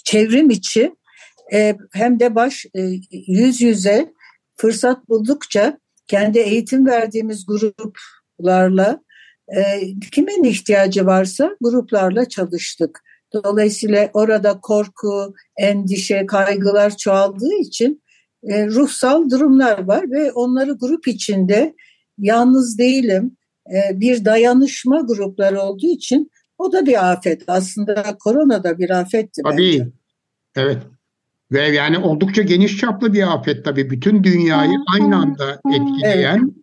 çevrim 0.03 0.49
içi 0.49 0.95
e, 1.53 1.75
hem 1.93 2.19
de 2.19 2.35
baş 2.35 2.65
e, 2.75 2.81
yüz 3.27 3.61
yüze 3.61 4.13
fırsat 4.55 5.09
buldukça 5.09 5.77
kendi 6.07 6.39
eğitim 6.39 6.85
verdiğimiz 6.85 7.45
gruplarla 7.45 9.01
e, 9.55 9.81
kimin 10.11 10.43
ihtiyacı 10.43 11.05
varsa 11.05 11.55
gruplarla 11.61 12.29
çalıştık. 12.29 13.03
Dolayısıyla 13.33 14.09
orada 14.13 14.59
korku, 14.59 15.33
endişe, 15.57 16.25
kaygılar 16.25 16.97
çoğaldığı 16.97 17.53
için 17.53 18.03
e, 18.43 18.67
ruhsal 18.67 19.29
durumlar 19.29 19.87
var 19.87 20.11
ve 20.11 20.31
onları 20.31 20.71
grup 20.71 21.07
içinde 21.07 21.73
yalnız 22.21 22.77
değilim 22.77 23.37
e, 23.73 23.99
bir 23.99 24.25
dayanışma 24.25 25.01
grupları 25.01 25.61
olduğu 25.61 25.87
için 25.87 26.31
o 26.57 26.71
da 26.71 26.85
bir 26.85 27.11
afet. 27.11 27.43
Aslında 27.47 28.17
korona 28.19 28.63
da 28.63 28.77
bir 28.77 28.89
afetti. 28.89 29.41
Tabii. 29.45 29.79
Bence. 29.79 29.91
Evet. 30.55 30.77
Ve 31.51 31.61
yani 31.61 31.97
oldukça 31.97 32.41
geniş 32.41 32.77
çaplı 32.77 33.13
bir 33.13 33.33
afet 33.33 33.65
tabii. 33.65 33.89
Bütün 33.89 34.23
dünyayı 34.23 34.77
aynı 34.93 35.15
anda 35.15 35.61
etkileyen 35.73 36.55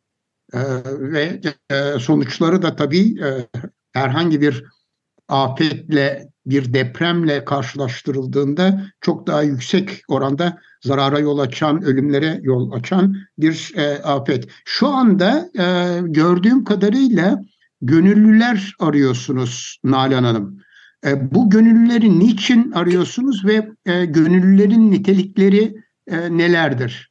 evet. 0.52 0.86
e, 0.86 1.00
ve 1.00 1.40
e, 1.70 1.98
sonuçları 1.98 2.62
da 2.62 2.76
tabii 2.76 3.20
e, 3.20 3.28
herhangi 3.92 4.40
bir 4.40 4.64
afetle 5.28 6.28
bir 6.50 6.72
depremle 6.72 7.44
karşılaştırıldığında 7.44 8.82
çok 9.00 9.26
daha 9.26 9.42
yüksek 9.42 10.02
oranda 10.08 10.58
zarara 10.80 11.18
yol 11.18 11.38
açan, 11.38 11.82
ölümlere 11.82 12.40
yol 12.42 12.72
açan 12.72 13.16
bir 13.38 13.72
e, 13.76 14.02
afet. 14.02 14.48
Şu 14.64 14.88
anda 14.88 15.50
e, 15.58 15.98
gördüğüm 16.02 16.64
kadarıyla 16.64 17.42
gönüllüler 17.82 18.74
arıyorsunuz 18.80 19.78
Nalan 19.84 20.24
Hanım. 20.24 20.58
E, 21.06 21.34
bu 21.34 21.50
gönüllüleri 21.50 22.18
niçin 22.18 22.72
arıyorsunuz 22.72 23.44
ve 23.44 23.68
e, 23.86 24.04
gönüllülerin 24.04 24.90
nitelikleri 24.90 25.74
e, 26.06 26.36
nelerdir? 26.36 27.10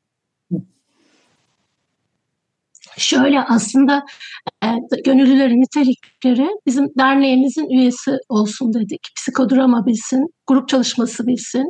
Şöyle 2.97 3.41
aslında 3.41 4.03
e, 4.63 4.67
gönüllülerin 5.05 5.61
nitelikleri 5.61 6.49
bizim 6.65 6.85
derneğimizin 6.99 7.69
üyesi 7.79 8.11
olsun 8.29 8.73
dedik. 8.73 8.99
Psikodrama 9.17 9.85
bilsin, 9.85 10.25
grup 10.47 10.67
çalışması 10.69 11.27
bilsin, 11.27 11.65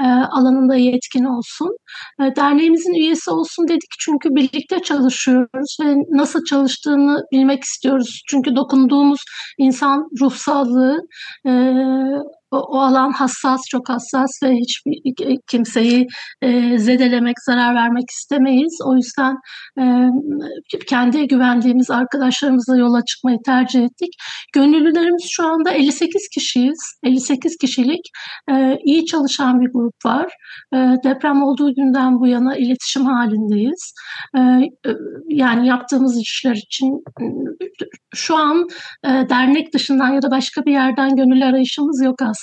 e, 0.00 0.04
alanında 0.06 0.76
yetkin 0.76 1.24
olsun. 1.24 1.76
E, 2.20 2.36
derneğimizin 2.36 2.94
üyesi 2.94 3.30
olsun 3.30 3.68
dedik 3.68 3.90
çünkü 3.98 4.28
birlikte 4.30 4.82
çalışıyoruz 4.82 5.76
ve 5.82 5.94
nasıl 6.10 6.44
çalıştığını 6.44 7.22
bilmek 7.32 7.64
istiyoruz. 7.64 8.22
Çünkü 8.28 8.56
dokunduğumuz 8.56 9.20
insan 9.58 10.08
ruh 10.20 10.34
sağlığı, 10.34 10.98
e, 11.46 11.50
o, 12.50 12.56
o 12.56 12.78
alan 12.78 13.12
hassas, 13.12 13.60
çok 13.70 13.88
hassas 13.88 14.30
ve 14.42 14.54
hiç 14.54 14.82
kimseyi 15.50 16.06
e, 16.42 16.78
zedelemek, 16.78 17.36
zarar 17.46 17.74
vermek 17.74 18.10
istemeyiz. 18.10 18.78
O 18.86 18.96
yüzden 18.96 19.36
e, 19.80 19.84
kendi 20.86 21.26
güvendiğimiz 21.28 21.90
arkadaşlarımız 21.90 22.38
arkadaşlarımızla 22.38 22.76
yola 22.76 23.04
çıkmayı 23.04 23.38
tercih 23.46 23.84
ettik. 23.84 24.08
Gönüllülerimiz 24.54 25.26
şu 25.30 25.46
anda 25.46 25.70
58 25.70 26.28
kişiyiz. 26.34 26.78
58 27.04 27.56
kişilik 27.56 28.00
e, 28.50 28.76
iyi 28.84 29.06
çalışan 29.06 29.60
bir 29.60 29.72
grup 29.72 29.94
var. 30.04 30.26
E, 30.74 30.76
deprem 30.76 31.42
olduğu 31.42 31.74
günden 31.74 32.20
bu 32.20 32.26
yana 32.26 32.56
iletişim 32.56 33.04
halindeyiz. 33.04 33.92
E, 34.36 34.40
yani 35.28 35.68
yaptığımız 35.68 36.20
işler 36.20 36.54
için 36.54 37.04
şu 38.14 38.36
an 38.36 38.68
dernek 39.04 39.74
dışından 39.74 40.08
ya 40.08 40.22
da 40.22 40.30
başka 40.30 40.64
bir 40.64 40.72
yerden 40.72 41.16
gönüllü 41.16 41.44
arayışımız 41.44 42.02
yok 42.04 42.22
aslında. 42.22 42.37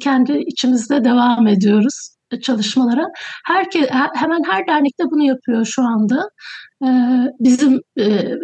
Kendi 0.00 0.32
içimizde 0.32 1.04
devam 1.04 1.46
ediyoruz 1.46 2.16
çalışmalara. 2.42 3.04
Herkes 3.46 3.88
hemen 4.14 4.42
her 4.50 4.66
dernekte 4.66 5.04
bunu 5.10 5.22
yapıyor 5.22 5.64
şu 5.64 5.82
anda. 5.82 6.28
Bizim 7.40 7.80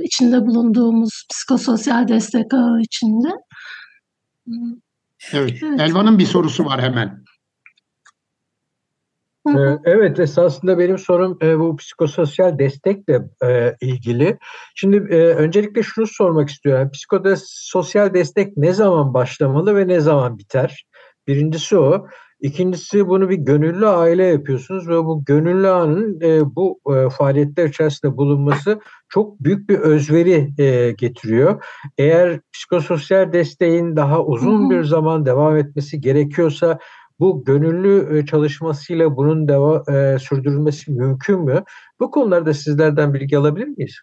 içinde 0.04 0.40
bulunduğumuz 0.40 1.25
psikososyal 1.33 2.09
destek 2.09 2.54
ağı 2.54 2.80
içinde. 2.80 3.28
Evet. 5.33 5.54
evet. 5.62 5.80
Elvan'ın 5.80 6.18
bir 6.18 6.26
sorusu 6.26 6.64
var 6.64 6.83
hemen. 6.83 7.25
Evet 9.85 10.21
esasında 10.21 10.79
benim 10.79 10.99
sorum 10.99 11.38
bu 11.41 11.76
psikososyal 11.76 12.59
destekle 12.59 13.23
ilgili. 13.81 14.38
Şimdi 14.75 14.97
öncelikle 15.15 15.83
şunu 15.83 16.07
sormak 16.07 16.49
istiyorum. 16.49 16.91
Psikososyal 16.91 18.15
destek 18.15 18.57
ne 18.57 18.73
zaman 18.73 19.15
başlamalı 19.15 19.76
ve 19.76 19.88
ne 19.88 20.00
zaman 20.00 20.38
biter? 20.38 20.87
Birincisi 21.26 21.79
o. 21.79 22.07
İkincisi 22.41 23.09
bunu 23.09 23.29
bir 23.29 23.37
gönüllü 23.37 23.87
aile 23.87 24.25
yapıyorsunuz 24.25 24.88
ve 24.88 25.05
bu 25.05 25.25
gönüllü 25.25 25.69
ağının 25.69 26.21
e, 26.21 26.55
bu 26.57 26.81
e, 26.95 27.11
faaliyetler 27.11 27.69
içerisinde 27.69 28.17
bulunması 28.17 28.81
çok 29.09 29.41
büyük 29.41 29.69
bir 29.69 29.79
özveri 29.79 30.62
e, 30.62 30.93
getiriyor. 30.93 31.65
Eğer 31.99 32.41
psikososyal 32.53 33.33
desteğin 33.33 33.97
daha 33.97 34.25
uzun 34.25 34.71
bir 34.71 34.85
zaman 34.85 35.26
devam 35.26 35.57
etmesi 35.57 36.00
gerekiyorsa 36.00 36.79
bu 37.20 37.44
gönüllü 37.44 38.18
e, 38.18 38.26
çalışmasıyla 38.26 39.16
bunun 39.16 39.49
deva, 39.49 39.85
e, 39.92 40.18
sürdürülmesi 40.18 40.92
mümkün 40.92 41.40
mü? 41.40 41.64
Bu 42.00 42.11
konularda 42.11 42.54
sizlerden 42.54 43.14
bilgi 43.14 43.38
alabilir 43.38 43.66
miyiz? 43.66 43.96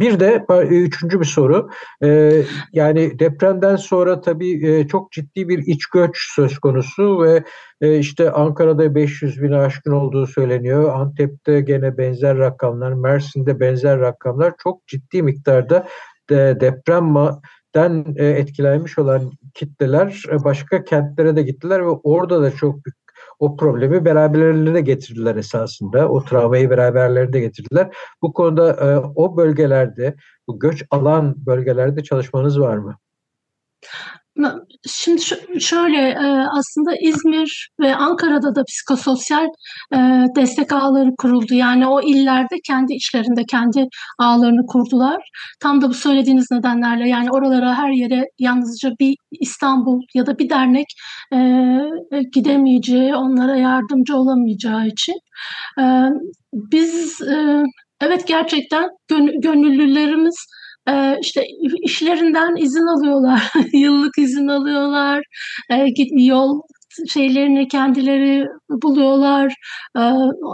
Bir 0.00 0.20
de 0.20 0.44
üçüncü 0.70 1.20
bir 1.20 1.24
soru. 1.24 1.70
Ee, 2.02 2.42
yani 2.72 3.18
depremden 3.18 3.76
sonra 3.76 4.20
tabii 4.20 4.66
e, 4.68 4.88
çok 4.88 5.12
ciddi 5.12 5.48
bir 5.48 5.58
iç 5.58 5.86
göç 5.86 6.16
söz 6.34 6.58
konusu 6.58 7.22
ve 7.22 7.44
e, 7.80 7.98
işte 7.98 8.30
Ankara'da 8.30 8.94
500 8.94 9.42
bin 9.42 9.52
aşkın 9.52 9.92
olduğu 9.92 10.26
söyleniyor. 10.26 10.94
Antep'te 10.94 11.60
gene 11.60 11.98
benzer 11.98 12.38
rakamlar, 12.38 12.92
Mersin'de 12.92 13.60
benzer 13.60 14.00
rakamlar 14.00 14.52
çok 14.62 14.86
ciddi 14.86 15.22
miktarda 15.22 15.86
de, 16.30 16.58
depremden 16.60 17.40
e, 18.16 18.26
etkilenmiş 18.26 18.98
olan 18.98 19.30
kitleler 19.54 20.22
e, 20.32 20.44
başka 20.44 20.84
kentlere 20.84 21.36
de 21.36 21.42
gittiler 21.42 21.86
ve 21.86 21.90
orada 21.90 22.42
da 22.42 22.50
çok 22.50 22.84
büyük 22.84 22.96
o 23.38 23.56
problemi 23.56 24.04
beraberlerine 24.04 24.80
getirdiler 24.80 25.36
esasında. 25.36 26.08
O 26.08 26.24
travmayı 26.24 26.70
beraberlerinde 26.70 27.40
getirdiler. 27.40 27.96
Bu 28.22 28.32
konuda 28.32 28.72
e, 28.72 28.98
o 29.14 29.36
bölgelerde, 29.36 30.14
bu 30.48 30.58
göç 30.58 30.84
alan 30.90 31.46
bölgelerde 31.46 32.02
çalışmanız 32.02 32.60
var 32.60 32.76
mı? 32.76 32.98
Şimdi 34.86 35.22
şöyle 35.60 36.08
e, 36.08 36.46
aslında 36.58 36.96
İzmir 37.02 37.70
ve 37.80 37.96
Ankara'da 37.96 38.54
da 38.54 38.64
psikososyal 38.64 39.46
e, 39.92 39.98
destek 40.36 40.72
ağları 40.72 41.10
kuruldu. 41.18 41.54
Yani 41.54 41.86
o 41.86 42.02
illerde 42.02 42.56
kendi 42.66 42.94
içlerinde 42.94 43.44
kendi 43.50 43.88
ağlarını 44.18 44.66
kurdular. 44.66 45.28
Tam 45.60 45.82
da 45.82 45.88
bu 45.88 45.94
söylediğiniz 45.94 46.46
nedenlerle 46.50 47.08
yani 47.08 47.30
oralara 47.30 47.74
her 47.74 47.90
yere 47.90 48.24
yalnızca 48.38 48.90
bir 49.00 49.16
İstanbul 49.40 50.00
ya 50.14 50.26
da 50.26 50.38
bir 50.38 50.50
dernek 50.50 50.86
e, 51.32 51.38
gidemeyeceği, 52.32 53.14
onlara 53.14 53.56
yardımcı 53.56 54.16
olamayacağı 54.16 54.86
için. 54.86 55.14
Biz 56.52 57.20
evet 58.00 58.26
gerçekten 58.26 58.88
gönüllülerimiz 59.42 60.46
e, 60.88 61.16
işte 61.20 61.46
işlerinden 61.82 62.56
izin 62.56 62.86
alıyorlar, 62.86 63.52
yıllık 63.72 64.18
izin 64.18 64.48
alıyorlar, 64.48 65.24
e, 65.70 65.86
yol 66.24 66.60
şeylerini 67.12 67.68
kendileri 67.68 68.46
buluyorlar. 68.70 69.54
E, 69.98 70.02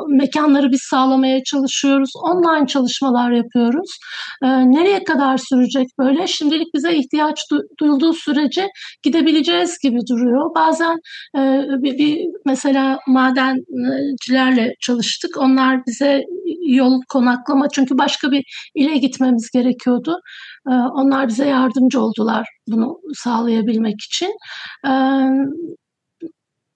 mekanları 0.08 0.72
biz 0.72 0.80
sağlamaya 0.82 1.44
çalışıyoruz. 1.44 2.10
Online 2.22 2.66
çalışmalar 2.66 3.30
yapıyoruz. 3.30 3.98
E, 4.42 4.48
nereye 4.48 5.04
kadar 5.04 5.38
sürecek 5.38 5.86
böyle? 5.98 6.26
Şimdilik 6.26 6.74
bize 6.74 6.94
ihtiyaç 6.94 7.40
duyulduğu 7.80 8.12
sürece 8.12 8.68
gidebileceğiz 9.02 9.78
gibi 9.82 9.98
duruyor. 10.10 10.54
Bazen 10.54 10.96
e, 11.36 11.40
bir, 11.82 11.98
bir 11.98 12.18
mesela 12.46 12.98
madencilerle 13.08 14.74
çalıştık. 14.80 15.38
Onlar 15.38 15.86
bize 15.86 16.22
yol 16.66 17.00
konaklama 17.08 17.68
çünkü 17.68 17.98
başka 17.98 18.30
bir 18.30 18.70
ile 18.74 18.96
gitmemiz 18.96 19.50
gerekiyordu. 19.54 20.16
E, 20.68 20.72
onlar 20.72 21.28
bize 21.28 21.48
yardımcı 21.48 22.00
oldular 22.00 22.46
bunu 22.68 23.00
sağlayabilmek 23.14 24.00
için. 24.00 24.30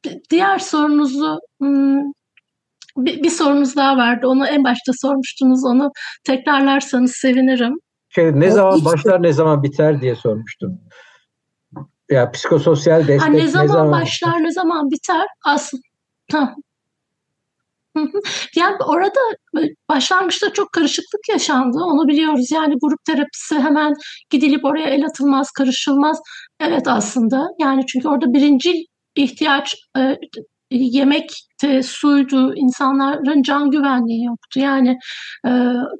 E, 0.07 0.21
diğer 0.31 0.59
sorunuzu 0.59 1.39
bir, 2.97 3.23
bir 3.23 3.31
sorunuz 3.31 3.77
daha 3.77 3.97
vardı. 3.97 4.27
Onu 4.27 4.47
en 4.47 4.65
başta 4.65 4.93
sormuştunuz. 5.01 5.65
Onu 5.65 5.91
tekrarlarsanız 6.25 7.13
sevinirim. 7.13 7.75
Şey, 8.09 8.41
ne 8.41 8.51
zaman 8.51 8.85
başlar 8.85 9.23
ne 9.23 9.33
zaman 9.33 9.63
biter 9.63 10.01
diye 10.01 10.15
sormuştum. 10.15 10.81
Ya 12.11 12.31
psikososyal 12.31 13.01
destek 13.01 13.21
ha, 13.21 13.27
ne 13.27 13.49
zaman, 13.49 13.67
ne 13.67 13.73
zaman 13.73 13.93
başlar 13.93 14.31
biter? 14.31 14.43
ne 14.43 14.53
zaman 14.53 14.91
biter? 14.91 15.27
Aslında 15.45 16.55
yani 18.57 18.77
orada 18.87 19.21
başlangıçta 19.89 20.53
çok 20.53 20.73
karışıklık 20.73 21.29
yaşandı. 21.29 21.79
Onu 21.79 22.09
biliyoruz. 22.09 22.51
Yani 22.51 22.75
grup 22.83 23.05
terapisi 23.05 23.55
hemen 23.55 23.95
gidilip 24.31 24.65
oraya 24.65 24.89
el 24.89 25.05
atılmaz, 25.07 25.51
karışılmaz. 25.51 26.21
Evet 26.61 26.89
aslında. 26.89 27.47
Yani 27.61 27.87
çünkü 27.87 28.09
orada 28.09 28.33
birinci 28.33 28.87
ihtiyaç 29.17 29.75
e, 29.99 30.17
yemekti, 30.71 31.83
suydu, 31.83 32.55
insanların 32.55 33.43
can 33.43 33.71
güvenliği 33.71 34.25
yoktu. 34.25 34.61
Yani 34.61 34.99
e, 35.47 35.51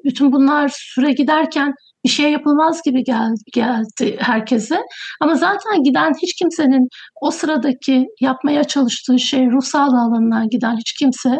bütün 0.05 0.31
bunlar 0.31 0.71
süre 0.73 1.11
giderken 1.11 1.73
bir 2.05 2.09
şey 2.09 2.31
yapılmaz 2.31 2.81
gibi 2.85 3.03
geldi, 3.03 3.41
geldi 3.53 4.17
herkese. 4.19 4.81
Ama 5.21 5.35
zaten 5.35 5.83
giden 5.83 6.13
hiç 6.21 6.35
kimsenin 6.35 6.87
o 7.21 7.31
sıradaki 7.31 8.07
yapmaya 8.21 8.63
çalıştığı 8.63 9.19
şey 9.19 9.45
ruh 9.51 9.61
sağlığı 9.61 10.01
alanından 10.01 10.49
giden 10.49 10.77
hiç 10.77 10.93
kimse 10.93 11.37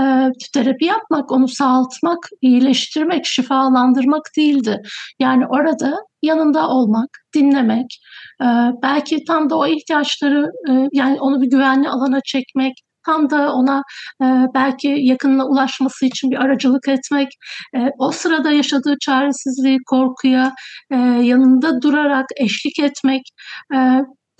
e, 0.00 0.02
terapi 0.54 0.84
yapmak, 0.84 1.32
onu 1.32 1.48
sağaltmak, 1.48 2.18
iyileştirmek, 2.42 3.26
şifalandırmak 3.26 4.22
değildi. 4.36 4.76
Yani 5.20 5.46
orada 5.46 5.96
yanında 6.22 6.68
olmak, 6.68 7.08
dinlemek, 7.34 8.00
e, 8.42 8.46
belki 8.82 9.24
tam 9.24 9.50
da 9.50 9.58
o 9.58 9.66
ihtiyaçları 9.66 10.46
e, 10.70 10.88
yani 10.92 11.20
onu 11.20 11.42
bir 11.42 11.50
güvenli 11.50 11.88
alana 11.88 12.20
çekmek, 12.24 12.72
tam 13.06 13.30
da 13.30 13.52
ona 13.52 13.82
e, 14.22 14.26
belki 14.54 14.88
yakınına 14.88 15.46
ulaşması 15.46 16.06
için 16.06 16.30
bir 16.30 16.36
aracılık 16.36 16.88
etmek, 16.88 17.28
o 17.98 18.12
sırada 18.12 18.52
yaşadığı 18.52 18.94
çaresizliği, 19.00 19.78
korkuya 19.86 20.52
yanında 21.22 21.82
durarak 21.82 22.26
eşlik 22.36 22.78
etmek, 22.78 23.22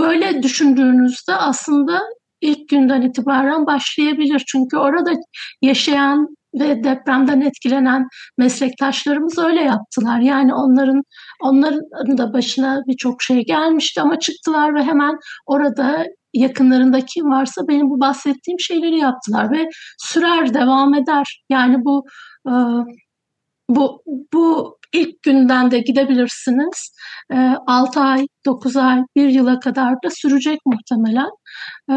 böyle 0.01 0.43
düşündüğünüzde 0.43 1.35
aslında 1.35 2.01
ilk 2.41 2.69
günden 2.69 3.03
itibaren 3.03 3.67
başlayabilir. 3.67 4.43
Çünkü 4.47 4.77
orada 4.77 5.11
yaşayan 5.63 6.29
ve 6.55 6.85
depremden 6.85 7.41
etkilenen 7.41 8.09
meslektaşlarımız 8.39 9.39
öyle 9.39 9.63
yaptılar. 9.63 10.21
Yani 10.21 10.55
onların 10.55 11.03
onların 11.43 12.19
da 12.19 12.33
başına 12.33 12.81
birçok 12.87 13.23
şey 13.23 13.45
gelmişti 13.45 14.01
ama 14.01 14.19
çıktılar 14.19 14.75
ve 14.75 14.83
hemen 14.83 15.17
orada 15.47 16.05
yakınlarında 16.35 17.01
kim 17.01 17.31
varsa 17.31 17.63
benim 17.69 17.91
bu 17.91 18.01
bahsettiğim 18.01 18.61
şeyleri 18.61 18.99
yaptılar 18.99 19.51
ve 19.53 19.69
sürer 19.99 20.55
devam 20.55 20.95
eder. 20.95 21.43
Yani 21.51 21.85
bu 21.85 22.05
e, 22.49 22.53
bu 23.69 24.03
bu 24.33 24.77
ilk 24.93 25.23
günden 25.23 25.71
de 25.71 25.79
gidebilirsiniz. 25.79 26.95
E, 27.33 27.37
6 27.67 28.01
ay, 28.01 28.27
9 28.47 28.77
ay, 28.77 29.03
1 29.17 29.29
yıla 29.29 29.61
kadar 29.61 29.95
da 30.05 30.11
sürecek 30.11 30.61
muhtemelen. 30.67 31.31
E, 31.91 31.95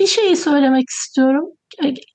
bir 0.00 0.06
şeyi 0.06 0.36
söylemek 0.36 0.90
istiyorum. 0.90 1.44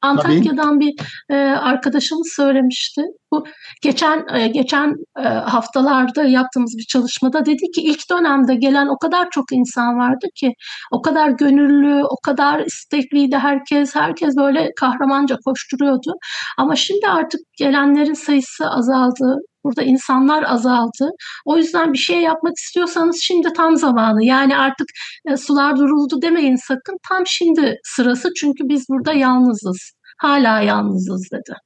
Antakya'dan 0.02 0.80
bir 0.80 0.94
e, 1.30 1.36
arkadaşımız 1.36 2.34
söylemişti. 2.36 3.02
Bu 3.34 3.46
geçen 3.82 4.26
e, 4.36 4.48
geçen 4.48 4.96
e, 5.18 5.22
haftalarda 5.28 6.24
yaptığımız 6.24 6.76
bir 6.78 6.84
çalışmada 6.84 7.46
dedi 7.46 7.72
ki 7.76 7.82
ilk 7.82 8.10
dönemde 8.10 8.56
gelen 8.56 8.88
o 8.88 8.98
kadar 8.98 9.30
çok 9.32 9.46
insan 9.52 9.98
vardı 9.98 10.26
ki 10.36 10.54
o 10.92 11.02
kadar 11.02 11.30
gönüllü, 11.30 12.04
o 12.04 12.16
kadar 12.26 12.60
istekliydi 12.60 13.38
herkes. 13.38 13.96
Herkes 13.96 14.38
böyle 14.38 14.72
kahramanca 14.80 15.38
koşturuyordu. 15.46 16.14
Ama 16.58 16.76
şimdi 16.76 17.08
artık 17.08 17.42
gelenlerin 17.58 18.14
sayısı 18.14 18.70
azaldı. 18.70 19.38
Burada 19.64 19.84
insanlar 19.84 20.44
azaldı. 20.44 21.10
O 21.46 21.58
yüzden 21.58 21.94
bir 21.94 21.98
şey 21.98 22.22
yapmak 22.22 22.54
istiyorsanız 22.58 23.20
şimdi 23.24 23.54
tam 23.54 23.78
zamanı. 23.78 24.26
Yani 24.26 24.58
artık 24.58 24.88
e, 25.30 25.38
sular 25.38 25.78
duruldu 25.78 26.22
demeyin 26.22 26.56
sakın. 26.68 26.98
Tam 27.10 27.24
şimdi 27.28 27.76
sırası 27.84 28.30
çünkü 28.38 28.64
biz 28.64 28.86
burada 28.90 29.14
yalnızız. 29.14 29.92
Hala 30.18 30.62
yalnızız 30.62 31.30
dedi. 31.32 31.58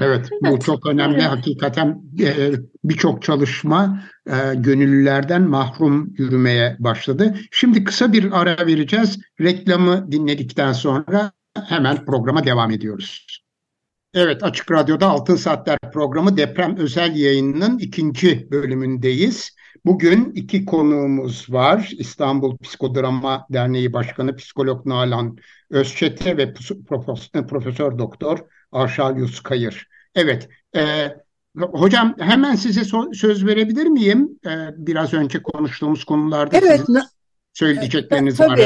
Evet, 0.00 0.28
bu 0.42 0.60
çok 0.60 0.86
önemli. 0.86 1.14
Evet. 1.14 1.30
Hakikaten 1.30 2.02
e, 2.20 2.52
birçok 2.84 3.22
çalışma 3.22 4.02
e, 4.26 4.54
gönüllülerden 4.54 5.42
mahrum 5.42 6.14
yürümeye 6.18 6.76
başladı. 6.78 7.34
Şimdi 7.50 7.84
kısa 7.84 8.12
bir 8.12 8.40
ara 8.40 8.66
vereceğiz. 8.66 9.18
Reklamı 9.40 10.12
dinledikten 10.12 10.72
sonra 10.72 11.32
hemen 11.68 12.04
programa 12.04 12.44
devam 12.44 12.70
ediyoruz. 12.70 13.42
Evet, 14.14 14.42
Açık 14.42 14.70
Radyo'da 14.70 15.08
Altın 15.08 15.36
Saatler 15.36 15.78
programı 15.92 16.36
deprem 16.36 16.76
özel 16.76 17.16
yayınının 17.16 17.78
ikinci 17.78 18.50
bölümündeyiz. 18.50 19.56
Bugün 19.84 20.32
iki 20.34 20.64
konuğumuz 20.64 21.52
var. 21.52 21.90
İstanbul 21.98 22.58
Psikodrama 22.58 23.46
Derneği 23.50 23.92
Başkanı 23.92 24.36
Psikolog 24.36 24.86
Nalan 24.86 25.36
Özçete 25.70 26.36
ve 26.36 26.54
Profesör 27.48 27.98
Doktor 27.98 28.38
Arşal 28.72 29.16
Yuskayır. 29.16 29.88
Evet, 30.14 30.48
e, 30.76 31.08
hocam 31.56 32.14
hemen 32.18 32.54
size 32.54 32.80
so- 32.80 33.14
söz 33.14 33.46
verebilir 33.46 33.86
miyim? 33.86 34.38
E, 34.46 34.50
biraz 34.76 35.14
önce 35.14 35.42
konuştuğumuz 35.42 36.04
konularda 36.04 36.56
evet, 36.58 36.80
sizin 36.80 37.00
söyleyecekleriniz 37.54 38.36
tabii, 38.36 38.50
var. 38.50 38.58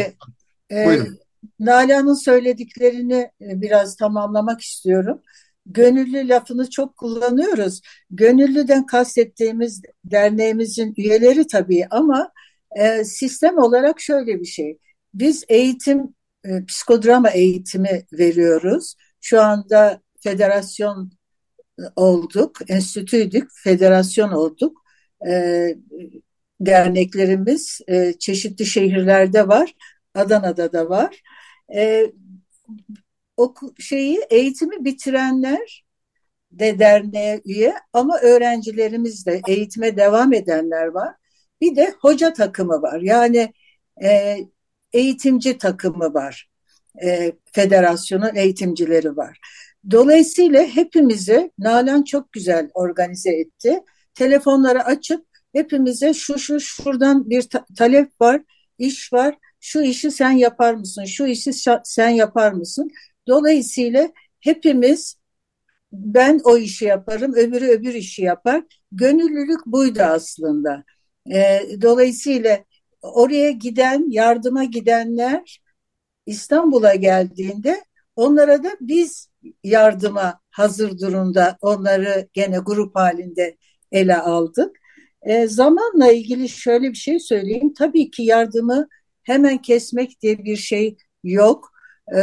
E, 0.73 0.87
Buyurun. 0.87 1.19
Nalan'ın 1.61 2.15
söylediklerini 2.15 3.31
e, 3.41 3.61
biraz 3.61 3.97
tamamlamak 3.97 4.61
istiyorum. 4.61 5.23
Gönüllü 5.67 6.29
lafını 6.29 6.71
çok 6.71 6.97
kullanıyoruz. 6.97 7.81
Gönüllüden 8.11 8.87
kastettiğimiz 8.87 9.83
derneğimizin 10.05 10.95
üyeleri 10.97 11.47
tabii 11.47 11.87
ama 11.91 12.31
e, 12.77 13.05
sistem 13.05 13.59
olarak 13.59 14.01
şöyle 14.01 14.41
bir 14.41 14.47
şey. 14.47 14.79
Biz 15.15 15.45
eğitim, 15.49 16.15
e, 16.45 16.65
psikodrama 16.65 17.31
eğitimi 17.31 18.07
veriyoruz. 18.13 18.95
Şu 19.27 19.41
anda 19.43 20.01
federasyon 20.21 21.13
olduk, 21.97 22.71
enstitüydük, 22.71 23.51
federasyon 23.65 24.33
olduk. 24.33 24.83
E, 25.29 25.33
derneklerimiz 26.61 27.81
e, 27.89 28.13
çeşitli 28.19 28.67
şehirlerde 28.67 29.49
var, 29.49 29.75
Adana'da 30.15 30.73
da 30.73 30.89
var. 30.89 31.23
E, 31.75 32.13
o 33.37 33.55
şeyi 33.79 34.21
eğitimi 34.31 34.85
bitirenler 34.85 35.85
de 36.53 36.79
derneğe 36.79 37.41
üye 37.45 37.75
ama 37.93 38.19
öğrencilerimiz 38.19 39.27
de 39.27 39.41
eğitime 39.49 39.97
devam 39.97 40.33
edenler 40.33 40.87
var. 40.87 41.15
Bir 41.61 41.77
de 41.77 41.95
hoca 42.01 42.33
takımı 42.33 42.83
var. 42.83 43.01
Yani 43.01 43.53
e, 44.03 44.39
eğitimci 44.93 45.59
takımı 45.59 46.15
var. 46.15 46.56
E, 47.05 47.33
federasyonun 47.53 48.35
eğitimcileri 48.35 49.17
var. 49.17 49.39
Dolayısıyla 49.91 50.63
hepimizi 50.63 51.51
Nalan 51.59 52.03
çok 52.03 52.33
güzel 52.33 52.71
organize 52.75 53.31
etti. 53.31 53.81
Telefonları 54.15 54.85
açıp 54.85 55.27
hepimize 55.53 56.15
şu 56.15 56.39
şu 56.39 56.61
şuradan 56.61 57.31
bir 57.31 57.43
ta 57.43 57.65
talep 57.79 58.21
var, 58.21 58.43
iş 58.79 59.13
var. 59.13 59.39
Şu 59.61 59.83
işi 59.83 60.11
sen 60.11 60.31
yapar 60.31 60.75
mısın? 60.75 61.05
Şu 61.05 61.27
işi 61.27 61.51
sen 61.85 62.09
yapar 62.09 62.53
mısın? 62.53 62.91
Dolayısıyla 63.29 64.11
hepimiz 64.41 65.17
ben 65.93 66.41
o 66.45 66.57
işi 66.59 66.85
yaparım, 66.85 67.35
öbürü 67.35 67.67
öbür 67.67 67.95
işi 67.95 68.23
yapar. 68.23 68.63
Gönüllülük 68.93 69.67
buydu 69.67 70.03
aslında. 70.03 70.85
E, 71.35 71.61
dolayısıyla 71.83 72.65
oraya 73.03 73.51
giden, 73.51 74.11
yardıma 74.11 74.65
gidenler 74.65 75.61
İstanbul'a 76.27 76.95
geldiğinde 76.95 77.85
onlara 78.17 78.65
da 78.65 78.71
biz 78.81 79.29
yardıma 79.65 80.41
hazır 80.51 80.99
durumda 80.99 81.59
onları 81.61 82.29
gene 82.33 82.59
grup 82.59 82.97
halinde 82.97 83.57
ele 83.93 84.17
aldık. 84.17 84.77
E, 85.23 85.49
zamanla 85.49 86.13
ilgili 86.13 86.49
şöyle 86.49 86.91
bir 86.91 86.97
şey 86.97 87.21
söyleyeyim. 87.21 87.75
Tabii 87.75 88.11
ki 88.11 88.23
yardımı 88.23 88.89
hemen 89.23 89.59
kesmek 89.63 90.21
diye 90.23 90.45
bir 90.45 90.57
şey 90.57 90.97
yok. 91.25 91.73
E, 92.17 92.21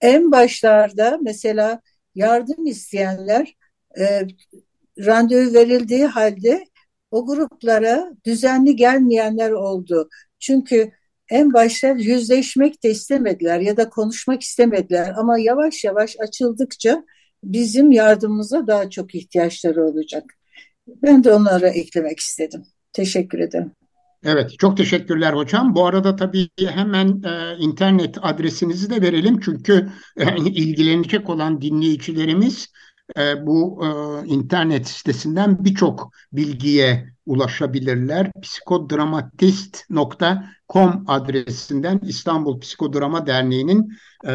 en 0.00 0.32
başlarda 0.32 1.18
mesela 1.22 1.80
yardım 2.14 2.66
isteyenler 2.66 3.54
e, 4.00 4.26
randevu 4.98 5.54
verildiği 5.54 6.06
halde 6.06 6.64
o 7.10 7.26
gruplara 7.26 8.12
düzenli 8.24 8.76
gelmeyenler 8.76 9.50
oldu. 9.50 10.08
Çünkü 10.38 10.92
en 11.30 11.52
başta 11.52 11.88
yüzleşmek 11.88 12.84
de 12.84 12.90
istemediler 12.90 13.60
ya 13.60 13.76
da 13.76 13.90
konuşmak 13.90 14.42
istemediler 14.42 15.14
ama 15.16 15.38
yavaş 15.38 15.84
yavaş 15.84 16.16
açıldıkça 16.18 17.04
bizim 17.44 17.90
yardımımıza 17.90 18.66
daha 18.66 18.90
çok 18.90 19.14
ihtiyaçları 19.14 19.84
olacak. 19.84 20.24
Ben 20.86 21.24
de 21.24 21.32
onlara 21.32 21.68
eklemek 21.68 22.20
istedim. 22.20 22.62
Teşekkür 22.92 23.38
ederim. 23.38 23.72
Evet, 24.24 24.58
çok 24.58 24.76
teşekkürler 24.76 25.32
hocam. 25.32 25.74
Bu 25.74 25.86
arada 25.86 26.16
tabii 26.16 26.48
hemen 26.60 27.22
e, 27.22 27.56
internet 27.58 28.16
adresinizi 28.22 28.90
de 28.90 29.02
verelim 29.02 29.40
çünkü 29.40 29.88
e, 30.16 30.36
ilgilenecek 30.36 31.30
olan 31.30 31.60
dinleyicilerimiz 31.60 32.68
e, 33.16 33.46
bu 33.46 33.84
e, 33.84 33.88
internet 34.26 34.88
sitesinden 34.88 35.64
birçok 35.64 36.12
bilgiye 36.32 37.12
ulaşabilirler. 37.26 38.30
psikodramatist.com 38.42 41.04
adresinden 41.06 42.00
İstanbul 42.02 42.60
Psikodrama 42.60 43.26
Derneği'nin 43.26 43.92
e, 44.26 44.30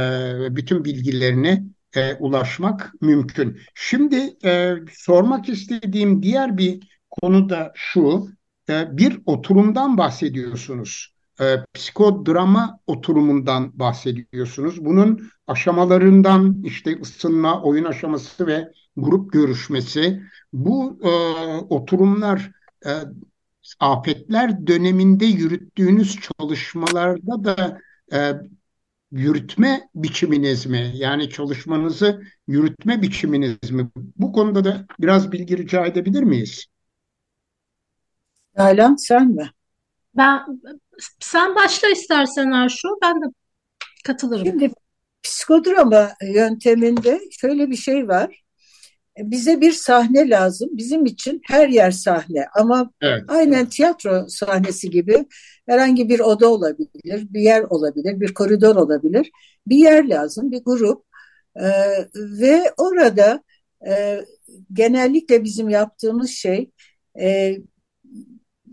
bütün 0.55 0.85
bilgilerini 0.85 1.63
e, 1.95 2.15
ulaşmak 2.15 2.93
mümkün. 3.01 3.59
Şimdi 3.75 4.37
e, 4.45 4.75
sormak 4.91 5.49
istediğim 5.49 6.23
diğer 6.23 6.57
bir 6.57 6.79
konu 7.11 7.49
da 7.49 7.71
şu. 7.75 8.27
E, 8.69 8.97
bir 8.97 9.19
oturumdan 9.25 9.97
bahsediyorsunuz. 9.97 11.12
E, 11.41 11.65
psikodrama 11.73 12.79
oturumundan 12.87 13.79
bahsediyorsunuz. 13.79 14.85
Bunun 14.85 15.29
aşamalarından 15.47 16.63
işte 16.63 17.01
ısınma, 17.01 17.61
oyun 17.63 17.83
aşaması 17.83 18.47
ve 18.47 18.71
grup 18.97 19.33
görüşmesi. 19.33 20.23
Bu 20.53 20.99
e, 21.03 21.09
oturumlar 21.69 22.51
e, 22.85 22.91
afetler 23.79 24.67
döneminde 24.67 25.25
yürüttüğünüz 25.25 26.19
çalışmalarda 26.19 27.43
da 27.43 27.81
e, 28.13 28.33
yürütme 29.11 29.89
biçiminiz 29.95 30.65
mi? 30.65 30.91
Yani 30.95 31.29
çalışmanızı 31.29 32.23
yürütme 32.47 33.01
biçiminiz 33.01 33.71
mi? 33.71 33.89
Bu 33.95 34.31
konuda 34.31 34.63
da 34.63 34.85
biraz 34.99 35.31
bilgi 35.31 35.57
rica 35.57 35.85
edebilir 35.85 36.23
miyiz? 36.23 36.65
Nalan 38.57 38.95
sen 38.95 39.27
mi? 39.27 39.49
Ben 40.17 40.61
sen 41.19 41.55
başla 41.55 41.89
istersen 41.89 42.51
Arşu. 42.51 42.87
Ben 43.03 43.15
de 43.15 43.25
katılırım. 44.05 44.45
Şimdi 44.45 44.71
psikodrama 45.23 46.11
yönteminde 46.21 47.21
şöyle 47.31 47.69
bir 47.69 47.75
şey 47.75 48.07
var. 48.07 48.43
Bize 49.17 49.61
bir 49.61 49.71
sahne 49.71 50.29
lazım. 50.29 50.69
Bizim 50.71 51.05
için 51.05 51.41
her 51.47 51.69
yer 51.69 51.91
sahne 51.91 52.45
ama 52.55 52.91
evet. 53.01 53.23
aynen 53.27 53.69
tiyatro 53.69 54.25
sahnesi 54.27 54.89
gibi 54.89 55.25
herhangi 55.67 56.09
bir 56.09 56.19
oda 56.19 56.47
olabilir, 56.47 57.27
bir 57.29 57.41
yer 57.41 57.63
olabilir, 57.63 58.19
bir 58.19 58.33
koridor 58.33 58.75
olabilir. 58.75 59.31
Bir 59.67 59.77
yer 59.77 60.09
lazım, 60.09 60.51
bir 60.51 60.63
grup 60.63 61.05
ee, 61.55 62.07
ve 62.15 62.73
orada 62.77 63.43
e, 63.87 64.21
genellikle 64.73 65.43
bizim 65.43 65.69
yaptığımız 65.69 66.29
şey 66.29 66.71
e, 67.19 67.57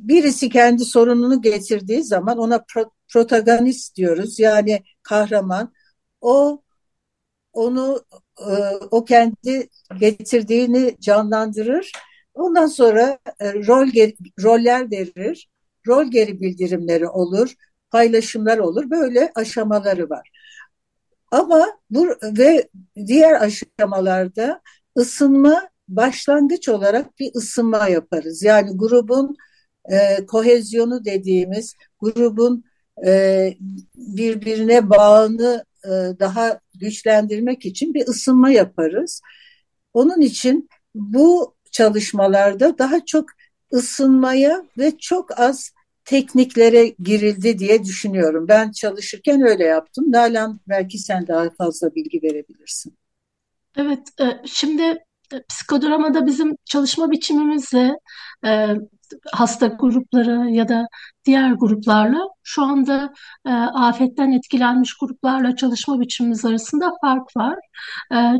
birisi 0.08 0.48
kendi 0.48 0.84
sorununu 0.84 1.42
getirdiği 1.42 2.04
zaman 2.04 2.38
ona 2.38 2.64
pro 2.68 2.90
protagonist 3.08 3.96
diyoruz. 3.96 4.38
Yani 4.38 4.82
kahraman. 5.02 5.72
O 6.20 6.62
onu 7.52 8.04
e, 8.40 8.52
o 8.90 9.04
kendi 9.04 9.68
getirdiğini 10.00 10.96
canlandırır. 11.00 11.92
Ondan 12.34 12.66
sonra 12.66 13.18
e, 13.40 13.54
rol 13.54 13.88
roller 14.42 14.90
verir. 14.90 15.48
Rol 15.86 16.04
geri 16.04 16.40
bildirimleri 16.40 17.08
olur, 17.08 17.54
paylaşımlar 17.90 18.58
olur. 18.58 18.90
Böyle 18.90 19.32
aşamaları 19.34 20.10
var. 20.10 20.30
Ama 21.30 21.66
bu 21.90 22.08
ve 22.22 22.68
diğer 23.06 23.40
aşamalarda 23.42 24.60
ısınma 24.98 25.68
başlangıç 25.88 26.68
olarak 26.68 27.18
bir 27.18 27.34
ısınma 27.34 27.88
yaparız. 27.88 28.42
Yani 28.42 28.76
grubun 28.76 29.36
e, 29.84 30.26
kohezyonu 30.26 31.04
dediğimiz 31.04 31.74
grubun 32.00 32.64
e, 33.06 33.54
birbirine 33.96 34.90
bağını 34.90 35.64
e, 35.84 35.88
daha 36.20 36.60
güçlendirmek 36.74 37.66
için 37.66 37.94
bir 37.94 38.08
ısınma 38.08 38.50
yaparız. 38.50 39.20
Onun 39.94 40.20
için 40.20 40.68
bu 40.94 41.54
çalışmalarda 41.70 42.78
daha 42.78 43.04
çok 43.04 43.26
ısınmaya 43.72 44.64
ve 44.78 44.98
çok 44.98 45.40
az 45.40 45.70
tekniklere 46.04 46.88
girildi 46.88 47.58
diye 47.58 47.84
düşünüyorum. 47.84 48.48
Ben 48.48 48.70
çalışırken 48.70 49.42
öyle 49.42 49.64
yaptım. 49.64 50.04
Nalan 50.12 50.60
belki 50.68 50.98
sen 50.98 51.26
daha 51.26 51.50
fazla 51.50 51.94
bilgi 51.94 52.22
verebilirsin. 52.22 52.98
Evet, 53.76 54.08
e, 54.20 54.24
şimdi 54.46 54.82
e, 55.34 55.42
psikodramada 55.48 56.26
bizim 56.26 56.56
çalışma 56.64 57.10
biçimimizle 57.10 57.90
e, 58.46 58.66
hasta 59.32 59.66
grupları 59.66 60.50
ya 60.50 60.68
da 60.68 60.86
diğer 61.24 61.52
gruplarla 61.52 62.18
şu 62.42 62.62
anda 62.62 63.12
afetten 63.74 64.32
etkilenmiş 64.32 64.94
gruplarla 65.00 65.56
çalışma 65.56 66.00
biçimimiz 66.00 66.44
arasında 66.44 66.92
fark 67.00 67.36
var. 67.36 67.58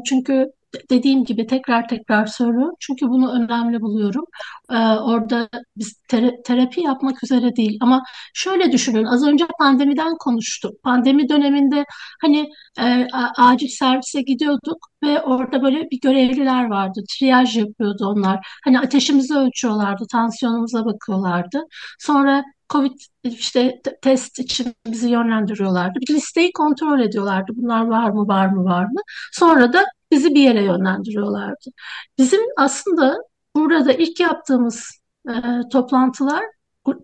Çünkü 0.07 0.47
dediğim 0.91 1.25
gibi 1.25 1.47
tekrar 1.47 1.89
tekrar 1.89 2.27
söylüyorum. 2.27 2.75
Çünkü 2.81 3.09
bunu 3.09 3.33
önemli 3.33 3.81
buluyorum. 3.81 4.25
Ee, 4.71 4.75
orada 4.77 5.49
biz 5.77 6.01
tera- 6.09 6.43
terapi 6.45 6.81
yapmak 6.81 7.25
üzere 7.25 7.57
değil. 7.57 7.79
Ama 7.81 8.03
şöyle 8.35 8.73
düşünün. 8.73 9.05
Az 9.05 9.27
önce 9.27 9.47
pandemiden 9.59 10.17
konuştuk. 10.19 10.83
Pandemi 10.83 11.29
döneminde 11.29 11.85
hani 12.23 12.51
e, 12.81 13.07
acil 13.39 13.69
servise 13.69 14.23
gidiyorduk 14.23 14.89
ve 15.03 15.21
orada 15.23 15.63
böyle 15.63 15.91
bir 15.91 16.01
görevliler 16.01 16.65
vardı. 16.65 17.01
Triyaj 17.11 17.57
yapıyordu 17.57 18.07
onlar. 18.07 18.47
Hani 18.65 18.81
ateşimizi 18.81 19.35
ölçüyorlardı, 19.35 20.05
tansiyonumuza 20.13 20.85
bakıyorlardı. 20.85 21.63
Sonra 21.99 22.45
Covid 22.73 23.01
işte 23.25 23.81
test 24.03 24.39
için 24.39 24.75
bizi 24.87 25.09
yönlendiriyorlardı. 25.09 25.99
Bir 26.01 26.15
listeyi 26.15 26.53
kontrol 26.53 27.01
ediyorlardı. 27.01 27.53
Bunlar 27.57 27.87
var 27.87 28.11
mı, 28.11 28.29
var 28.29 28.47
mı, 28.47 28.65
var 28.65 28.85
mı? 28.85 29.01
Sonra 29.33 29.73
da 29.73 29.85
bizi 30.11 30.35
bir 30.35 30.41
yere 30.43 30.65
yönlendiriyorlardı. 30.65 31.71
Bizim 32.19 32.41
aslında 32.57 33.17
burada 33.57 33.93
ilk 33.93 34.21
yaptığımız 34.21 34.91
e, 35.29 35.33
toplantılar, 35.73 36.45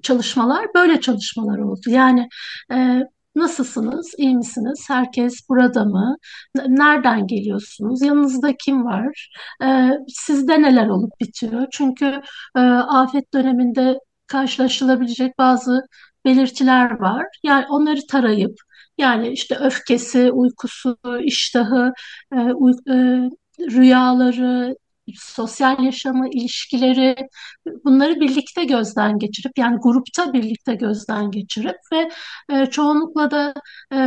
çalışmalar 0.03 0.67
böyle 0.75 1.01
çalışmalar 1.01 1.59
oldu. 1.59 1.91
Yani 1.91 2.29
e, 2.73 3.03
nasılsınız, 3.37 4.15
iyi 4.19 4.37
misiniz, 4.37 4.85
herkes 4.89 5.49
burada 5.49 5.85
mı, 5.85 6.17
nereden 6.69 7.27
geliyorsunuz, 7.27 8.03
yanınızda 8.03 8.57
kim 8.57 8.85
var, 8.85 9.31
e, 9.63 9.91
sizde 10.09 10.63
neler 10.63 10.89
olup 10.89 11.21
bitiyor? 11.21 11.67
Çünkü 11.73 12.21
e, 12.57 12.61
afet 12.61 13.35
döneminde 13.35 13.99
karşılaşılabilecek 14.27 15.39
bazı 15.39 15.83
belirtiler 16.25 17.01
var. 17.01 17.27
Yani 17.43 17.67
onları 17.69 18.01
tarayıp 18.11 18.59
yani 18.99 19.29
işte 19.29 19.57
öfkesi, 19.57 20.33
uykusu, 20.33 20.99
iştahı, 21.23 21.93
e, 22.33 22.37
uy 22.37 22.73
e, 22.89 22.95
rüyaları, 23.61 24.77
sosyal 25.15 25.85
yaşamı, 25.85 26.29
ilişkileri 26.29 27.17
bunları 27.85 28.21
birlikte 28.21 28.65
gözden 28.65 29.19
geçirip 29.19 29.59
yani 29.59 29.77
grupta 29.83 30.33
birlikte 30.33 30.75
gözden 30.75 31.31
geçirip 31.31 31.77
ve 31.93 32.11
e, 32.53 32.67
çoğunlukla 32.67 33.31
da 33.31 33.55
e, 33.93 33.99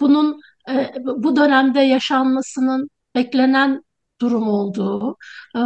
bunun 0.00 0.40
e, 0.70 0.92
bu 1.04 1.36
dönemde 1.36 1.80
yaşanmasının 1.80 2.88
beklenen 3.14 3.82
durum 4.22 4.48
olduğu, 4.48 5.16
e, 5.56 5.60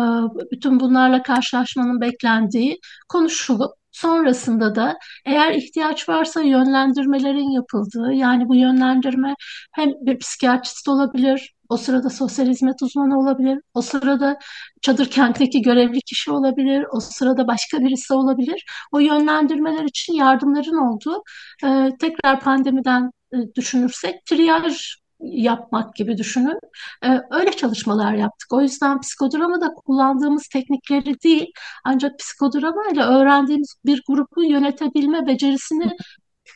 bütün 0.53 0.81
bunlarla 0.81 1.23
karşılaşmanın 1.23 2.01
beklendiği 2.01 2.79
konuşulup 3.09 3.73
Sonrasında 3.97 4.75
da 4.75 4.99
eğer 5.27 5.53
ihtiyaç 5.55 6.09
varsa 6.09 6.43
yönlendirmelerin 6.43 7.51
yapıldığı, 7.51 8.13
yani 8.13 8.49
bu 8.49 8.55
yönlendirme 8.57 9.35
hem 9.75 9.91
bir 10.01 10.19
psikiyatrist 10.19 10.89
olabilir, 10.89 11.55
o 11.69 11.77
sırada 11.77 12.11
sosyal 12.11 12.47
hizmet 12.47 12.83
uzmanı 12.83 13.19
olabilir, 13.19 13.59
o 13.75 13.83
sırada 13.83 14.39
çadır 14.83 15.11
kentteki 15.11 15.63
görevli 15.63 16.01
kişi 16.01 16.31
olabilir, 16.31 16.85
o 16.93 17.01
sırada 17.01 17.47
başka 17.47 17.79
birisi 17.81 18.15
olabilir. 18.15 18.65
O 18.93 18.99
yönlendirmeler 18.99 19.85
için 19.85 20.13
yardımların 20.15 20.93
olduğu, 20.93 21.23
e, 21.65 21.91
tekrar 22.01 22.41
pandemiden 22.41 23.11
e, 23.33 23.37
düşünürsek 23.55 24.27
triyaj 24.27 24.97
yapmak 25.21 25.95
gibi 25.95 26.19
düşünün. 26.19 26.59
Ee, 27.05 27.21
öyle 27.31 27.53
çalışmalar 27.53 28.15
yaptık. 28.15 28.53
O 28.53 28.61
yüzden 28.61 29.01
psikodramada 29.01 29.75
kullandığımız 29.75 30.49
teknikleri 30.49 31.21
değil 31.23 31.47
ancak 31.85 32.19
psikodrama 32.19 32.83
ile 32.93 33.03
öğrendiğimiz 33.03 33.75
bir 33.85 34.03
grubu 34.09 34.45
yönetebilme 34.45 35.27
becerisini 35.27 35.93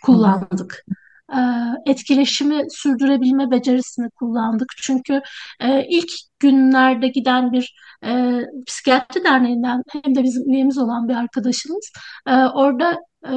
kullandık. 0.03 0.85
Ee, 1.33 1.39
etkileşimi 1.87 2.65
sürdürebilme 2.71 3.51
becerisini 3.51 4.11
kullandık. 4.11 4.69
Çünkü 4.77 5.23
e, 5.61 5.87
ilk 5.89 6.11
günlerde 6.39 7.09
giden 7.09 7.53
bir 7.53 7.75
e, 8.05 8.41
psikiyatri 8.67 9.25
derneğinden 9.25 9.83
hem 9.93 10.15
de 10.15 10.23
bizim 10.23 10.51
üyemiz 10.51 10.79
olan 10.79 11.09
bir 11.09 11.15
arkadaşımız 11.15 11.93
e, 12.27 12.35
orada 12.35 12.99
e, 13.27 13.35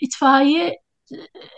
itfaiye 0.00 0.78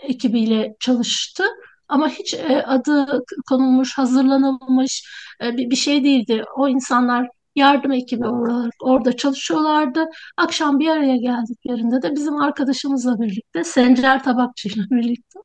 ekibiyle 0.03 0.75
çalıştı 0.79 1.43
ama 1.89 2.09
hiç 2.09 2.33
e, 2.33 2.63
adı 2.67 3.23
konulmuş, 3.49 3.97
hazırlanılmış 3.97 5.03
e, 5.43 5.57
bir, 5.57 5.69
bir 5.69 5.75
şey 5.75 6.03
değildi. 6.03 6.43
O 6.57 6.67
insanlar 6.67 7.27
yardım 7.55 7.91
ekibi 7.91 8.27
olarak 8.27 8.73
orada 8.81 9.17
çalışıyorlardı. 9.17 10.05
Akşam 10.37 10.79
bir 10.79 10.89
araya 10.89 11.17
geldiklerinde 11.17 12.01
de 12.01 12.15
bizim 12.15 12.35
arkadaşımızla 12.37 13.19
birlikte, 13.19 13.63
Sencer 13.63 14.23
Tabakçı 14.23 14.69
ile 14.69 14.83
birlikte 14.91 15.39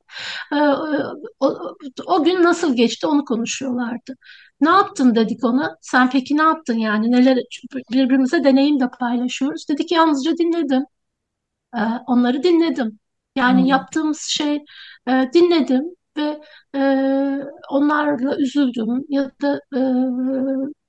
e, 0.52 0.56
o, 1.40 1.76
o 2.06 2.24
gün 2.24 2.42
nasıl 2.42 2.76
geçti 2.76 3.06
onu 3.06 3.24
konuşuyorlardı. 3.24 4.16
Ne 4.60 4.70
yaptın 4.70 5.14
dedik 5.14 5.44
ona. 5.44 5.76
Sen 5.80 6.10
peki 6.10 6.36
ne 6.36 6.42
yaptın 6.42 6.78
yani? 6.78 7.10
Neler 7.12 7.38
birbirimize 7.92 8.44
deneyim 8.44 8.80
de 8.80 8.88
paylaşıyoruz. 9.00 9.68
Dedik 9.68 9.92
yalnızca 9.92 10.36
dinledim. 10.38 10.84
Onları 12.06 12.42
dinledim. 12.42 12.98
Yani 13.36 13.60
hmm. 13.60 13.66
yaptığımız 13.66 14.20
şey 14.20 14.64
dinledim 15.34 15.96
ve 16.16 16.40
e, 16.76 16.80
onlarla 17.70 18.36
üzüldüm 18.38 19.04
ya 19.08 19.30
da 19.42 19.60
e, 19.76 19.80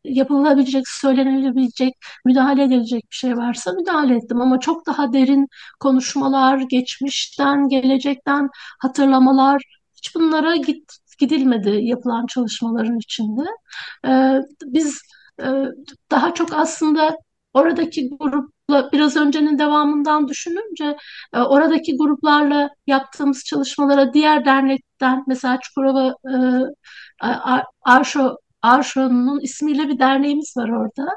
yapılabilecek, 0.03 0.87
söylenilebilecek, 0.87 1.93
müdahale 2.25 2.63
edilecek 2.63 3.03
bir 3.11 3.15
şey 3.15 3.37
varsa 3.37 3.71
müdahale 3.73 4.15
ettim. 4.15 4.41
Ama 4.41 4.59
çok 4.59 4.87
daha 4.87 5.13
derin 5.13 5.47
konuşmalar, 5.79 6.57
geçmişten, 6.69 7.69
gelecekten 7.69 8.49
hatırlamalar, 8.79 9.63
hiç 9.97 10.15
bunlara 10.15 10.55
git, 10.55 10.93
gidilmedi 11.19 11.79
yapılan 11.83 12.25
çalışmaların 12.25 12.97
içinde. 12.97 13.41
Ee, 14.07 14.39
biz 14.65 15.01
e, 15.41 15.45
daha 16.11 16.33
çok 16.33 16.53
aslında 16.53 17.17
oradaki 17.53 18.09
grupla 18.19 18.89
biraz 18.93 19.17
öncenin 19.17 19.59
devamından 19.59 20.27
düşününce 20.27 20.97
e, 21.33 21.39
oradaki 21.39 21.97
gruplarla 21.97 22.69
yaptığımız 22.87 23.43
çalışmalara 23.45 24.13
diğer 24.13 24.45
dernekten 24.45 25.23
mesela 25.27 25.59
Çukurova 25.61 26.15
e, 26.25 26.35
Arşo 27.81 28.35
Arşo'nun 28.61 29.39
ismiyle 29.39 29.87
bir 29.87 29.99
derneğimiz 29.99 30.53
var 30.57 30.69
orada. 30.69 31.09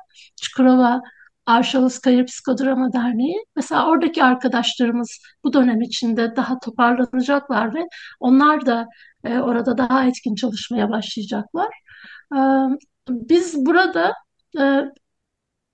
Çukurova 0.42 1.02
Arşavuz 1.46 1.98
Kayır 1.98 2.26
Psikodrama 2.26 2.92
Derneği. 2.92 3.44
Mesela 3.56 3.86
oradaki 3.88 4.24
arkadaşlarımız 4.24 5.20
bu 5.44 5.52
dönem 5.52 5.82
içinde 5.82 6.36
daha 6.36 6.58
toparlanacaklar 6.58 7.74
ve 7.74 7.80
onlar 8.20 8.66
da 8.66 8.86
e, 9.24 9.38
orada 9.38 9.78
daha 9.78 10.04
etkin 10.06 10.34
çalışmaya 10.34 10.90
başlayacaklar. 10.90 11.68
E, 12.34 12.38
biz 13.10 13.66
burada 13.66 14.12
e, 14.60 14.82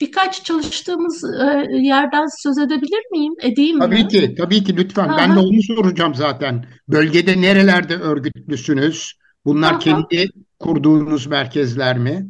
birkaç 0.03 0.45
çalıştığımız 0.45 1.25
e, 1.25 1.67
yerden 1.73 2.27
söz 2.43 2.59
edebilir 2.59 3.11
miyim? 3.11 3.35
Edeyim 3.43 3.81
tabii 3.81 4.03
mi? 4.03 4.09
ki, 4.09 4.35
tabii 4.39 4.65
ki 4.65 4.77
lütfen. 4.77 5.09
Aha. 5.09 5.19
Ben 5.19 5.37
de 5.37 5.39
onu 5.39 5.63
soracağım 5.63 6.15
zaten. 6.15 6.65
Bölgede 6.89 7.41
nerelerde 7.41 7.97
örgütlüsünüz? 7.97 9.13
Bunlar 9.45 9.73
Aha. 9.73 9.79
kendi 9.79 10.31
kurduğunuz 10.59 11.27
merkezler 11.27 11.99
mi? 11.99 12.29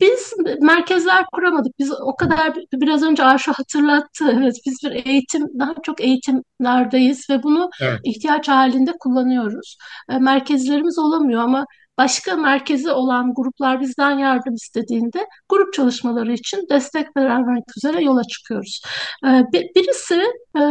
Biz 0.00 0.32
merkezler 0.60 1.24
kuramadık. 1.32 1.78
Biz 1.78 1.92
o 2.00 2.16
kadar 2.16 2.54
biraz 2.72 3.02
önce 3.02 3.24
Arşu 3.24 3.52
hatırlattı. 3.52 4.24
Evet, 4.38 4.54
biz 4.66 4.78
bir 4.84 5.06
eğitim, 5.06 5.58
daha 5.58 5.74
çok 5.82 6.00
eğitimlerdeyiz 6.00 7.30
ve 7.30 7.42
bunu 7.42 7.70
evet. 7.82 8.00
ihtiyaç 8.04 8.48
halinde 8.48 8.92
kullanıyoruz. 9.00 9.76
Merkezlerimiz 10.20 10.98
olamıyor 10.98 11.42
ama 11.42 11.66
başka 11.98 12.36
merkezi 12.36 12.90
olan 12.90 13.34
gruplar 13.34 13.80
bizden 13.80 14.18
yardım 14.18 14.54
istediğinde 14.54 15.26
grup 15.48 15.72
çalışmaları 15.72 16.32
için 16.32 16.66
destek 16.70 17.16
vermek 17.16 17.64
üzere 17.76 18.04
yola 18.04 18.24
çıkıyoruz. 18.24 18.82
Ee, 19.26 19.44
birisi 19.52 20.22
e, 20.56 20.62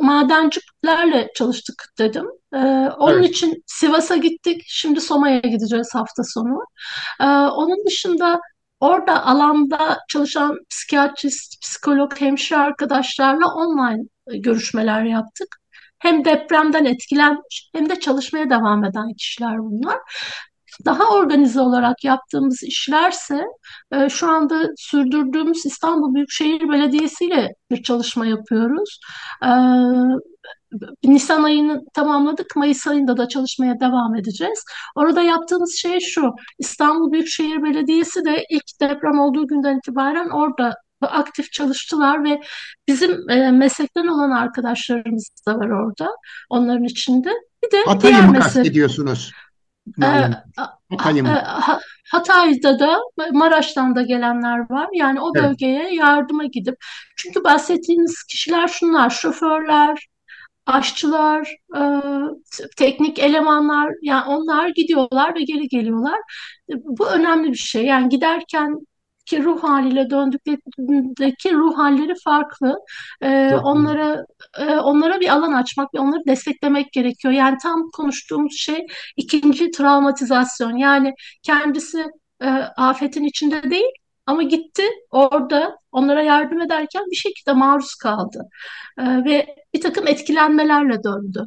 madencilerle 0.00 1.28
çalıştık 1.34 1.84
dedim. 1.98 2.26
Ee, 2.54 2.58
onun 2.98 3.18
evet. 3.18 3.30
için 3.30 3.62
Sivas'a 3.66 4.16
gittik. 4.16 4.62
Şimdi 4.66 5.00
Soma'ya 5.00 5.38
gideceğiz 5.38 5.94
hafta 5.94 6.22
sonu. 6.24 6.58
Ee, 7.20 7.24
onun 7.26 7.86
dışında 7.86 8.40
orada 8.80 9.26
alanda 9.26 9.98
çalışan 10.08 10.58
psikiyatrist, 10.70 11.62
psikolog, 11.62 12.20
hemşire 12.20 12.58
arkadaşlarla 12.58 13.46
online 13.54 14.02
görüşmeler 14.26 15.04
yaptık. 15.04 15.63
Hem 16.04 16.24
depremden 16.24 16.84
etkilenmiş 16.84 17.70
hem 17.74 17.88
de 17.88 18.00
çalışmaya 18.00 18.50
devam 18.50 18.84
eden 18.84 19.14
kişiler 19.18 19.58
bunlar. 19.58 19.98
Daha 20.84 21.10
organize 21.10 21.60
olarak 21.60 22.04
yaptığımız 22.04 22.62
işlerse 22.62 23.44
e, 23.92 24.08
şu 24.08 24.30
anda 24.30 24.68
sürdürdüğümüz 24.76 25.66
İstanbul 25.66 26.14
Büyükşehir 26.14 26.68
Belediyesi 26.68 27.24
ile 27.24 27.54
bir 27.70 27.82
çalışma 27.82 28.26
yapıyoruz. 28.26 29.00
E, 29.44 29.50
Nisan 31.04 31.42
ayını 31.42 31.84
tamamladık. 31.94 32.56
Mayıs 32.56 32.86
ayında 32.86 33.16
da 33.16 33.28
çalışmaya 33.28 33.80
devam 33.80 34.14
edeceğiz. 34.14 34.64
Orada 34.96 35.22
yaptığımız 35.22 35.76
şey 35.78 36.00
şu. 36.00 36.30
İstanbul 36.58 37.12
Büyükşehir 37.12 37.62
Belediyesi 37.62 38.24
de 38.24 38.44
ilk 38.50 38.80
deprem 38.80 39.18
olduğu 39.18 39.46
günden 39.46 39.78
itibaren 39.78 40.28
orada 40.30 40.74
aktif 41.04 41.52
çalıştılar 41.52 42.24
ve 42.24 42.40
bizim 42.88 43.30
e, 43.30 43.50
meslekten 43.50 44.06
olan 44.06 44.30
arkadaşlarımız 44.30 45.30
da 45.48 45.58
var 45.58 45.68
orada. 45.68 46.10
Onların 46.50 46.84
içinde. 46.84 47.32
Bir 47.64 47.70
de 47.70 47.84
Hatay'ı 47.86 48.22
mı 48.22 48.32
meslek... 48.32 48.42
kastediyorsunuz? 48.42 49.32
E, 50.02 50.06
Hatay'ı 50.90 51.22
mı? 51.22 51.28
E, 51.28 51.42
Hatay'da 52.10 52.78
da 52.78 52.98
Maraş'tan 53.32 53.96
da 53.96 54.02
gelenler 54.02 54.70
var. 54.70 54.88
Yani 54.92 55.20
o 55.20 55.34
bölgeye 55.34 55.82
evet. 55.82 55.92
yardıma 55.92 56.44
gidip 56.44 56.76
çünkü 57.16 57.44
bahsettiğiniz 57.44 58.24
kişiler 58.24 58.68
şunlar 58.68 59.10
şoförler, 59.10 60.08
aşçılar, 60.66 61.56
e, 61.76 61.82
teknik 62.76 63.18
elemanlar 63.18 63.92
yani 64.02 64.24
onlar 64.24 64.68
gidiyorlar 64.68 65.34
ve 65.34 65.42
geri 65.42 65.68
geliyorlar. 65.68 66.20
Bu 66.68 67.10
önemli 67.10 67.48
bir 67.48 67.58
şey. 67.58 67.84
Yani 67.84 68.08
giderken 68.08 68.78
ki 69.26 69.44
ruh 69.44 69.62
haliyle 69.62 70.10
döndüklerindeki 70.10 71.54
ruh 71.54 71.78
halleri 71.78 72.14
farklı. 72.24 72.76
Ee, 73.22 73.54
onlara 73.54 74.26
e, 74.58 74.64
onlara 74.76 75.20
bir 75.20 75.28
alan 75.28 75.52
açmak 75.52 75.94
ve 75.94 75.98
onları 75.98 76.22
desteklemek 76.26 76.92
gerekiyor. 76.92 77.34
Yani 77.34 77.56
tam 77.62 77.90
konuştuğumuz 77.90 78.56
şey 78.56 78.86
ikinci 79.16 79.70
travmatizasyon. 79.70 80.76
Yani 80.76 81.14
kendisi 81.42 82.04
e, 82.42 82.48
afetin 82.76 83.24
içinde 83.24 83.70
değil 83.70 83.90
ama 84.26 84.42
gitti 84.42 84.82
orada 85.10 85.76
onlara 85.92 86.22
yardım 86.22 86.60
ederken 86.60 87.04
bir 87.10 87.16
şekilde 87.16 87.52
maruz 87.52 87.94
kaldı. 87.94 88.48
E, 88.98 89.24
ve 89.24 89.46
bir 89.74 89.80
takım 89.80 90.06
etkilenmelerle 90.06 91.02
döndü 91.04 91.46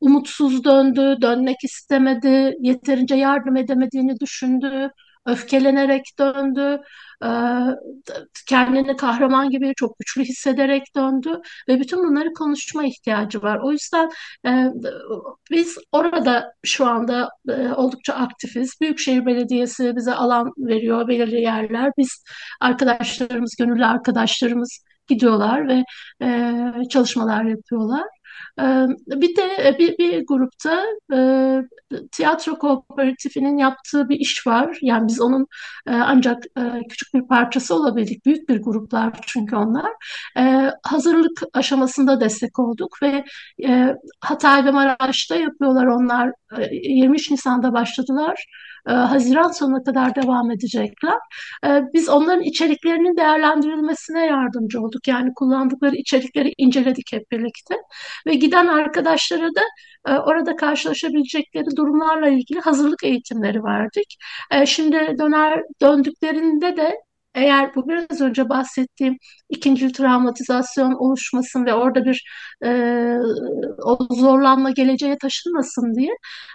umutsuz 0.00 0.64
döndü, 0.64 1.16
dönmek 1.22 1.64
istemedi, 1.64 2.54
yeterince 2.60 3.14
yardım 3.14 3.56
edemediğini 3.56 4.20
düşündü, 4.20 4.90
öfkelenerek 5.26 6.04
döndü, 6.18 6.80
kendini 8.48 8.96
kahraman 8.96 9.50
gibi 9.50 9.72
çok 9.76 9.98
güçlü 9.98 10.24
hissederek 10.24 10.82
döndü 10.96 11.40
ve 11.68 11.80
bütün 11.80 11.98
bunları 11.98 12.32
konuşma 12.32 12.84
ihtiyacı 12.84 13.42
var. 13.42 13.58
O 13.62 13.72
yüzden 13.72 14.10
e, 14.46 14.66
biz 15.50 15.78
orada 15.92 16.52
şu 16.64 16.86
anda 16.86 17.28
e, 17.48 17.68
oldukça 17.68 18.14
aktifiz. 18.14 18.74
Büyükşehir 18.80 19.26
Belediyesi 19.26 19.96
bize 19.96 20.14
alan 20.14 20.52
veriyor, 20.58 21.08
belirli 21.08 21.40
yerler. 21.40 21.92
Biz 21.98 22.24
arkadaşlarımız, 22.60 23.56
gönüllü 23.58 23.86
arkadaşlarımız 23.86 24.80
gidiyorlar 25.08 25.68
ve 25.68 25.84
çalışmalar 26.88 27.44
yapıyorlar. 27.44 28.15
Bir 29.06 29.36
de 29.36 29.76
bir, 29.78 29.98
bir 29.98 30.26
grupta 30.26 30.84
tiyatro 32.12 32.58
kooperatifinin 32.58 33.58
yaptığı 33.58 34.08
bir 34.08 34.16
iş 34.16 34.46
var. 34.46 34.78
Yani 34.82 35.08
biz 35.08 35.20
onun 35.20 35.46
ancak 35.86 36.42
küçük 36.88 37.14
bir 37.14 37.28
parçası 37.28 37.74
olabildik. 37.74 38.26
Büyük 38.26 38.48
bir 38.48 38.62
gruplar 38.62 39.12
çünkü 39.26 39.56
onlar. 39.56 39.92
Hazırlık 40.82 41.42
aşamasında 41.54 42.20
destek 42.20 42.58
olduk 42.58 43.02
ve 43.02 43.24
Hatay 44.20 44.64
ve 44.64 44.70
Maraş'ta 44.70 45.36
yapıyorlar 45.36 45.86
onlar. 45.86 46.32
23 46.72 47.30
Nisan'da 47.30 47.72
başladılar. 47.72 48.46
Haziran 48.86 49.50
sonuna 49.50 49.82
kadar 49.82 50.14
devam 50.14 50.50
edecekler. 50.50 51.18
Biz 51.94 52.08
onların 52.08 52.42
içeriklerinin 52.42 53.16
değerlendirilmesine 53.16 54.26
yardımcı 54.26 54.80
olduk. 54.80 55.08
Yani 55.08 55.34
kullandıkları 55.34 55.96
içerikleri 55.96 56.52
inceledik 56.58 57.12
hep 57.12 57.30
birlikte. 57.30 57.74
Ve 58.26 58.34
giden 58.34 58.66
arkadaşlara 58.66 59.48
da 59.48 59.62
e, 60.06 60.12
orada 60.18 60.56
karşılaşabilecekleri 60.56 61.76
durumlarla 61.76 62.28
ilgili 62.28 62.60
hazırlık 62.60 63.04
eğitimleri 63.04 63.64
verdik. 63.64 64.16
E, 64.50 64.66
şimdi 64.66 64.96
döner 65.18 65.62
döndüklerinde 65.80 66.76
de 66.76 66.94
eğer 67.36 67.74
bu 67.74 67.88
biraz 67.88 68.20
önce 68.20 68.48
bahsettiğim 68.48 69.16
ikinci 69.50 69.92
travmatizasyon 69.92 70.92
oluşmasın 70.92 71.66
ve 71.66 71.74
orada 71.74 72.04
bir 72.04 72.24
e, 72.64 72.70
o 73.84 73.98
zorlanma 74.10 74.70
geleceğe 74.70 75.18
taşınmasın 75.18 75.94
diye 75.94 76.12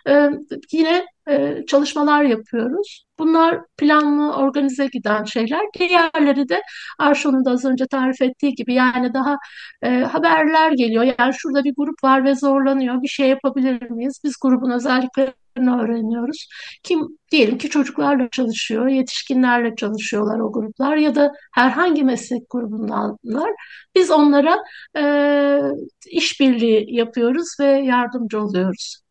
e, 0.08 0.30
yine 0.72 1.06
e, 1.30 1.65
çalışmalar 1.67 2.24
yapıyoruz. 2.24 3.06
Bunlar 3.20 3.62
planlı, 3.78 4.36
organize 4.36 4.88
giden 4.88 5.24
şeyler. 5.24 5.62
Diğerleri 5.80 6.50
de 6.50 6.62
Arşon'un 7.00 7.46
da 7.46 7.52
az 7.52 7.65
önce 7.65 7.88
tarif 7.88 8.22
ettiği 8.22 8.56
gibi 8.56 8.74
yani 8.74 9.13
daha 9.13 9.38
e, 9.82 9.89
haberler 9.89 10.72
geliyor. 10.72 11.04
Yani 11.20 11.34
şurada 11.38 11.63
bir 11.63 11.74
grup 11.78 12.04
var 12.04 12.24
ve 12.26 12.36
zorlanıyor. 12.36 13.02
Bir 13.02 13.08
şey 13.08 13.30
yapabilir 13.30 13.89
miyiz? 13.89 14.22
Biz 14.24 14.36
grubun 14.41 14.72
özellikle 14.72 15.34
öğreniyoruz. 15.58 16.48
Kim 16.84 17.00
diyelim 17.32 17.58
ki 17.58 17.70
çocuklarla 17.70 18.30
çalışıyor, 18.32 18.88
yetişkinlerle 18.88 19.76
çalışıyorlar 19.76 20.40
o 20.40 20.52
gruplar 20.52 20.98
ya 20.98 21.16
da 21.16 21.32
herhangi 21.54 22.04
meslek 22.04 22.50
grubundanlar. 22.50 23.52
Biz 23.96 24.12
onlara 24.12 24.58
e, 24.98 25.04
işbirliği 26.12 26.96
yapıyoruz 26.96 27.48
ve 27.60 27.66
yardımcı 27.66 28.42
oluyoruz. 28.42 29.02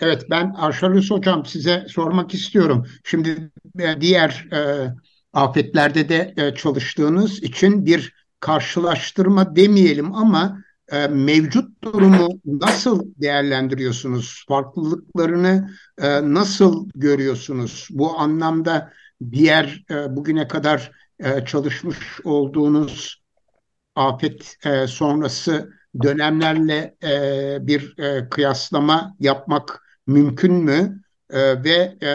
Evet 0.00 0.26
ben 0.30 0.52
Arşalus 0.56 1.10
Hocam 1.10 1.46
size 1.46 1.86
sormak 1.88 2.34
istiyorum. 2.34 2.86
Şimdi 3.04 3.50
e, 3.78 4.00
diğer 4.00 4.46
e, 4.52 4.92
afetlerde 5.32 6.08
de 6.08 6.34
e, 6.36 6.54
çalıştığınız 6.54 7.42
için 7.42 7.86
bir 7.86 8.12
karşılaştırma 8.40 9.56
demeyelim 9.56 10.14
ama 10.14 10.62
e, 10.92 11.06
mevcut 11.06 11.82
durumu 11.84 12.28
nasıl 12.44 13.02
değerlendiriyorsunuz? 13.16 14.44
Farklılıklarını 14.48 15.70
e, 15.98 16.34
nasıl 16.34 16.88
görüyorsunuz? 16.94 17.88
Bu 17.90 18.18
anlamda 18.18 18.92
diğer 19.30 19.84
e, 19.90 20.16
bugüne 20.16 20.48
kadar 20.48 20.92
e, 21.18 21.44
çalışmış 21.44 22.20
olduğunuz 22.24 23.22
afet 23.94 24.56
e, 24.64 24.86
sonrası 24.86 25.72
dönemlerle 26.02 26.96
e, 27.02 27.66
bir 27.66 27.98
e, 27.98 28.28
kıyaslama 28.28 29.16
yapmak 29.20 29.82
mümkün 30.06 30.52
mü? 30.52 31.02
E, 31.30 31.64
ve 31.64 31.96
e, 32.02 32.12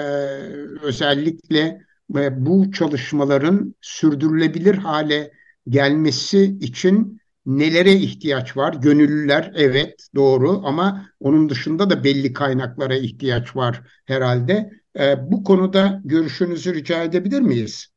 özellikle 0.82 1.82
e, 2.16 2.46
bu 2.46 2.72
çalışmaların 2.72 3.76
sürdürülebilir 3.82 4.76
hale 4.76 5.32
gelmesi 5.70 6.44
için 6.44 7.22
nelere 7.46 7.94
ihtiyaç 7.94 8.58
var? 8.58 8.74
Gönüllüler 8.74 9.52
evet 9.56 10.08
doğru 10.16 10.62
ama 10.66 11.10
onun 11.20 11.50
dışında 11.50 11.90
da 11.90 12.04
belli 12.04 12.34
kaynaklara 12.34 12.96
ihtiyaç 12.96 13.56
var 13.56 13.82
herhalde. 14.06 14.72
E, 15.00 15.32
bu 15.32 15.44
konuda 15.44 16.02
görüşünüzü 16.06 16.74
rica 16.74 17.04
edebilir 17.04 17.42
miyiz? 17.42 17.88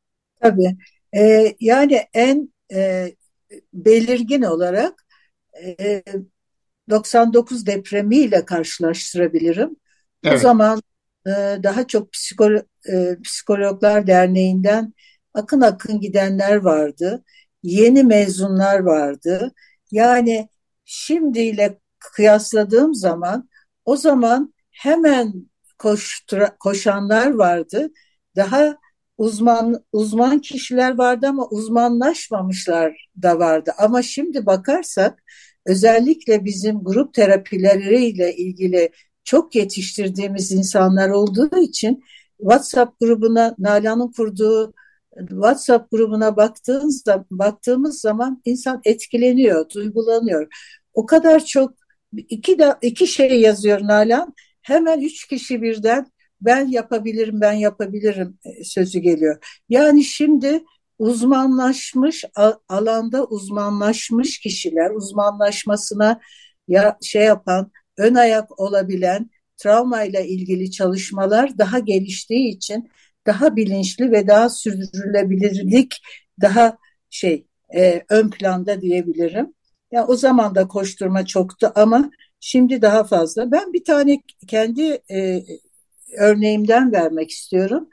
Tabii. 0.41 0.77
E, 1.17 1.55
yani 1.59 2.01
en 2.13 2.53
e, 2.73 3.11
belirgin 3.73 4.41
olarak 4.41 5.05
e, 5.79 6.03
99 6.89 7.65
depremiyle 7.65 8.45
karşılaştırabilirim. 8.45 9.75
Evet. 10.23 10.35
O 10.35 10.37
zaman 10.37 10.81
e, 11.27 11.31
daha 11.63 11.87
çok 11.87 12.13
psikolo 12.13 12.61
e, 12.91 13.17
Psikologlar 13.23 14.07
Derneği'nden 14.07 14.93
akın 15.33 15.61
akın 15.61 15.99
gidenler 15.99 16.55
vardı 16.55 17.23
yeni 17.67 18.03
mezunlar 18.03 18.79
vardı. 18.79 19.51
Yani 19.91 20.49
şimdiyle 20.85 21.79
kıyasladığım 21.99 22.95
zaman 22.95 23.49
o 23.85 23.97
zaman 23.97 24.53
hemen 24.71 25.33
koştura, 25.77 26.57
koşanlar 26.59 27.31
vardı. 27.31 27.89
Daha 28.35 28.77
uzman 29.17 29.83
uzman 29.91 30.39
kişiler 30.39 30.97
vardı 30.97 31.27
ama 31.27 31.47
uzmanlaşmamışlar 31.47 33.09
da 33.21 33.39
vardı. 33.39 33.71
Ama 33.77 34.01
şimdi 34.01 34.45
bakarsak 34.45 35.23
özellikle 35.65 36.45
bizim 36.45 36.83
grup 36.83 37.13
terapileriyle 37.13 38.35
ilgili 38.35 38.91
çok 39.23 39.55
yetiştirdiğimiz 39.55 40.51
insanlar 40.51 41.09
olduğu 41.09 41.57
için 41.61 42.03
WhatsApp 42.37 42.99
grubuna 42.99 43.55
Nalan'ın 43.59 44.11
kurduğu 44.11 44.73
WhatsApp 45.19 45.91
grubuna 45.91 46.37
baktığımızda 46.37 47.25
baktığımız 47.31 48.01
zaman 48.01 48.41
insan 48.45 48.81
etkileniyor, 48.85 49.69
duygulanıyor. 49.69 50.47
O 50.93 51.05
kadar 51.05 51.45
çok 51.45 51.73
iki 52.13 52.59
de 52.59 52.75
iki 52.81 53.07
şey 53.07 53.41
yazıyor 53.41 53.81
Nalan. 53.81 54.33
Hemen 54.61 55.01
üç 55.01 55.27
kişi 55.27 55.61
birden 55.61 56.11
ben 56.41 56.67
yapabilirim, 56.67 57.41
ben 57.41 57.53
yapabilirim 57.53 58.37
e, 58.45 58.63
sözü 58.63 58.99
geliyor. 58.99 59.61
Yani 59.69 60.03
şimdi 60.03 60.63
uzmanlaşmış 60.99 62.25
alanda 62.69 63.25
uzmanlaşmış 63.25 64.39
kişiler 64.39 64.91
uzmanlaşmasına 64.91 66.19
ya 66.67 66.97
şey 67.01 67.23
yapan 67.23 67.71
ön 67.97 68.15
ayak 68.15 68.59
olabilen 68.59 69.29
travmayla 69.57 70.19
ilgili 70.19 70.71
çalışmalar 70.71 71.57
daha 71.57 71.79
geliştiği 71.79 72.55
için 72.55 72.89
daha 73.27 73.55
bilinçli 73.55 74.11
ve 74.11 74.27
daha 74.27 74.49
sürdürülebilirlik 74.49 76.01
daha 76.41 76.77
şey 77.09 77.47
e, 77.75 78.01
ön 78.09 78.29
planda 78.29 78.81
diyebilirim. 78.81 79.45
Ya 79.45 79.99
yani 79.99 80.05
o 80.05 80.15
zaman 80.15 80.55
da 80.55 80.67
koşturma 80.67 81.25
çoktu 81.25 81.71
ama 81.75 82.11
şimdi 82.39 82.81
daha 82.81 83.03
fazla. 83.03 83.51
Ben 83.51 83.73
bir 83.73 83.83
tane 83.83 84.21
kendi 84.47 85.01
e, 85.11 85.43
örneğimden 86.17 86.91
vermek 86.91 87.31
istiyorum. 87.31 87.89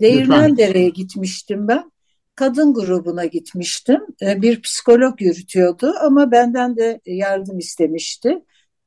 Değirmendere'ye 0.00 0.88
gitmiştim 0.88 1.68
ben. 1.68 1.92
Kadın 2.34 2.74
grubuna 2.74 3.24
gitmiştim. 3.24 4.00
E, 4.22 4.42
bir 4.42 4.62
psikolog 4.62 5.22
yürütüyordu 5.22 5.94
ama 6.02 6.30
benden 6.30 6.76
de 6.76 7.00
yardım 7.06 7.58
istemişti. 7.58 8.38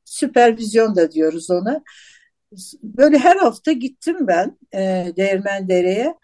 Süpervizyon 0.04 0.96
da 0.96 1.12
diyoruz 1.12 1.50
ona. 1.50 1.82
Böyle 2.82 3.18
her 3.18 3.36
hafta 3.36 3.72
gittim 3.72 4.26
ben 4.26 4.58
e, 4.74 5.12
Değirmendere'ye 5.16 6.14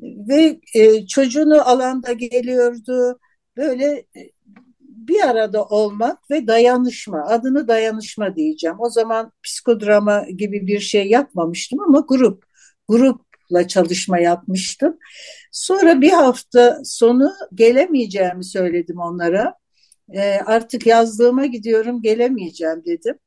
ve 0.00 0.60
e, 0.74 1.06
çocuğunu 1.06 1.68
alanda 1.68 2.12
geliyordu. 2.12 3.20
Böyle 3.56 4.06
e, 4.16 4.30
bir 5.08 5.20
arada 5.20 5.64
olmak 5.64 6.30
ve 6.30 6.46
dayanışma, 6.46 7.24
adını 7.26 7.68
dayanışma 7.68 8.36
diyeceğim. 8.36 8.76
O 8.78 8.90
zaman 8.90 9.32
psikodrama 9.42 10.26
gibi 10.36 10.66
bir 10.66 10.80
şey 10.80 11.06
yapmamıştım 11.08 11.80
ama 11.80 12.04
grup, 12.08 12.44
grupla 12.88 13.68
çalışma 13.68 14.18
yapmıştım. 14.18 14.98
Sonra 15.52 16.00
bir 16.00 16.10
hafta 16.10 16.80
sonu 16.84 17.32
gelemeyeceğimi 17.54 18.44
söyledim 18.44 18.98
onlara. 18.98 19.54
E, 20.12 20.20
artık 20.46 20.86
yazdığıma 20.86 21.46
gidiyorum 21.46 22.02
gelemeyeceğim 22.02 22.84
dedim. 22.84 23.18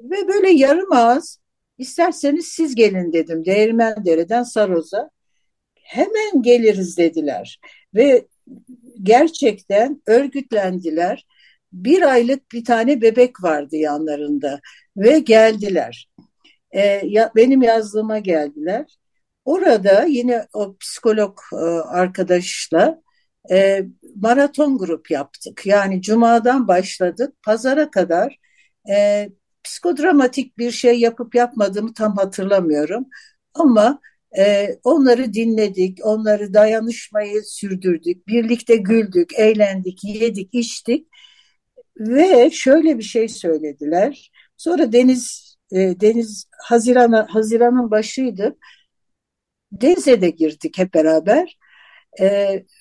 Ve 0.00 0.28
böyle 0.28 0.50
yarım 0.50 0.92
ağız 0.92 1.38
isterseniz 1.78 2.46
siz 2.46 2.74
gelin 2.74 3.12
dedim 3.12 3.44
Değirmendere'den 3.44 4.42
Saroz'a. 4.42 5.10
Hemen 5.82 6.42
geliriz 6.42 6.96
dediler. 6.96 7.60
Ve 7.94 8.26
gerçekten 9.02 10.02
örgütlendiler. 10.06 11.26
Bir 11.72 12.02
aylık 12.02 12.52
bir 12.52 12.64
tane 12.64 13.00
bebek 13.00 13.42
vardı 13.42 13.76
yanlarında 13.76 14.60
ve 14.96 15.18
geldiler. 15.18 16.10
E, 16.70 16.80
ya, 17.04 17.32
benim 17.36 17.62
yazdığıma 17.62 18.18
geldiler. 18.18 18.96
Orada 19.44 20.04
yine 20.04 20.46
o 20.52 20.76
psikolog 20.76 21.38
e, 21.52 21.56
arkadaşla 21.88 23.02
e, 23.50 23.84
maraton 24.16 24.78
grup 24.78 25.10
yaptık. 25.10 25.66
Yani 25.66 26.02
cumadan 26.02 26.68
başladık, 26.68 27.34
pazara 27.42 27.90
kadar 27.90 28.38
e, 28.90 29.28
psikodramatik 29.66 30.58
bir 30.58 30.70
şey 30.70 31.00
yapıp 31.00 31.34
yapmadığımı 31.34 31.94
tam 31.94 32.16
hatırlamıyorum. 32.16 33.06
Ama 33.54 34.00
e, 34.38 34.68
onları 34.84 35.32
dinledik, 35.32 35.98
onları 36.06 36.54
dayanışmayı 36.54 37.42
sürdürdük, 37.44 38.28
birlikte 38.28 38.76
güldük, 38.76 39.38
eğlendik, 39.38 40.04
yedik, 40.04 40.54
içtik 40.54 41.08
ve 41.98 42.50
şöyle 42.50 42.98
bir 42.98 43.02
şey 43.02 43.28
söylediler. 43.28 44.30
Sonra 44.56 44.92
Deniz 44.92 45.56
e, 45.72 46.00
Deniz 46.00 46.46
Haziran 46.64 47.26
Haziran'ın 47.28 47.90
başıydı. 47.90 48.56
Denize 49.72 50.20
de 50.20 50.30
girdik 50.30 50.78
hep 50.78 50.94
beraber. 50.94 51.58
E, 52.20 52.26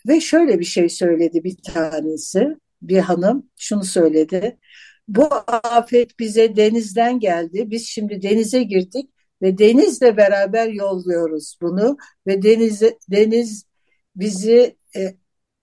ve 0.08 0.22
şöyle 0.22 0.60
bir 0.60 0.66
şey 0.66 0.90
söyledi 0.90 1.44
bir 1.44 1.58
tanesi, 1.74 2.48
bir 2.82 3.00
hanım 3.00 3.50
şunu 3.58 3.84
söyledi. 3.84 4.60
Bu 5.08 5.30
afet 5.64 6.20
bize 6.20 6.56
denizden 6.56 7.20
geldi. 7.20 7.72
Biz 7.72 7.88
şimdi 7.88 8.22
denize 8.22 8.64
girdik 8.64 9.10
ve 9.42 9.58
denizle 9.58 10.18
beraber 10.18 10.70
yolluyoruz 10.70 11.58
bunu 11.62 11.98
ve 12.28 12.44
deniz 12.44 12.82
deniz 13.12 13.66
bizi 14.16 14.78
e, 14.96 15.16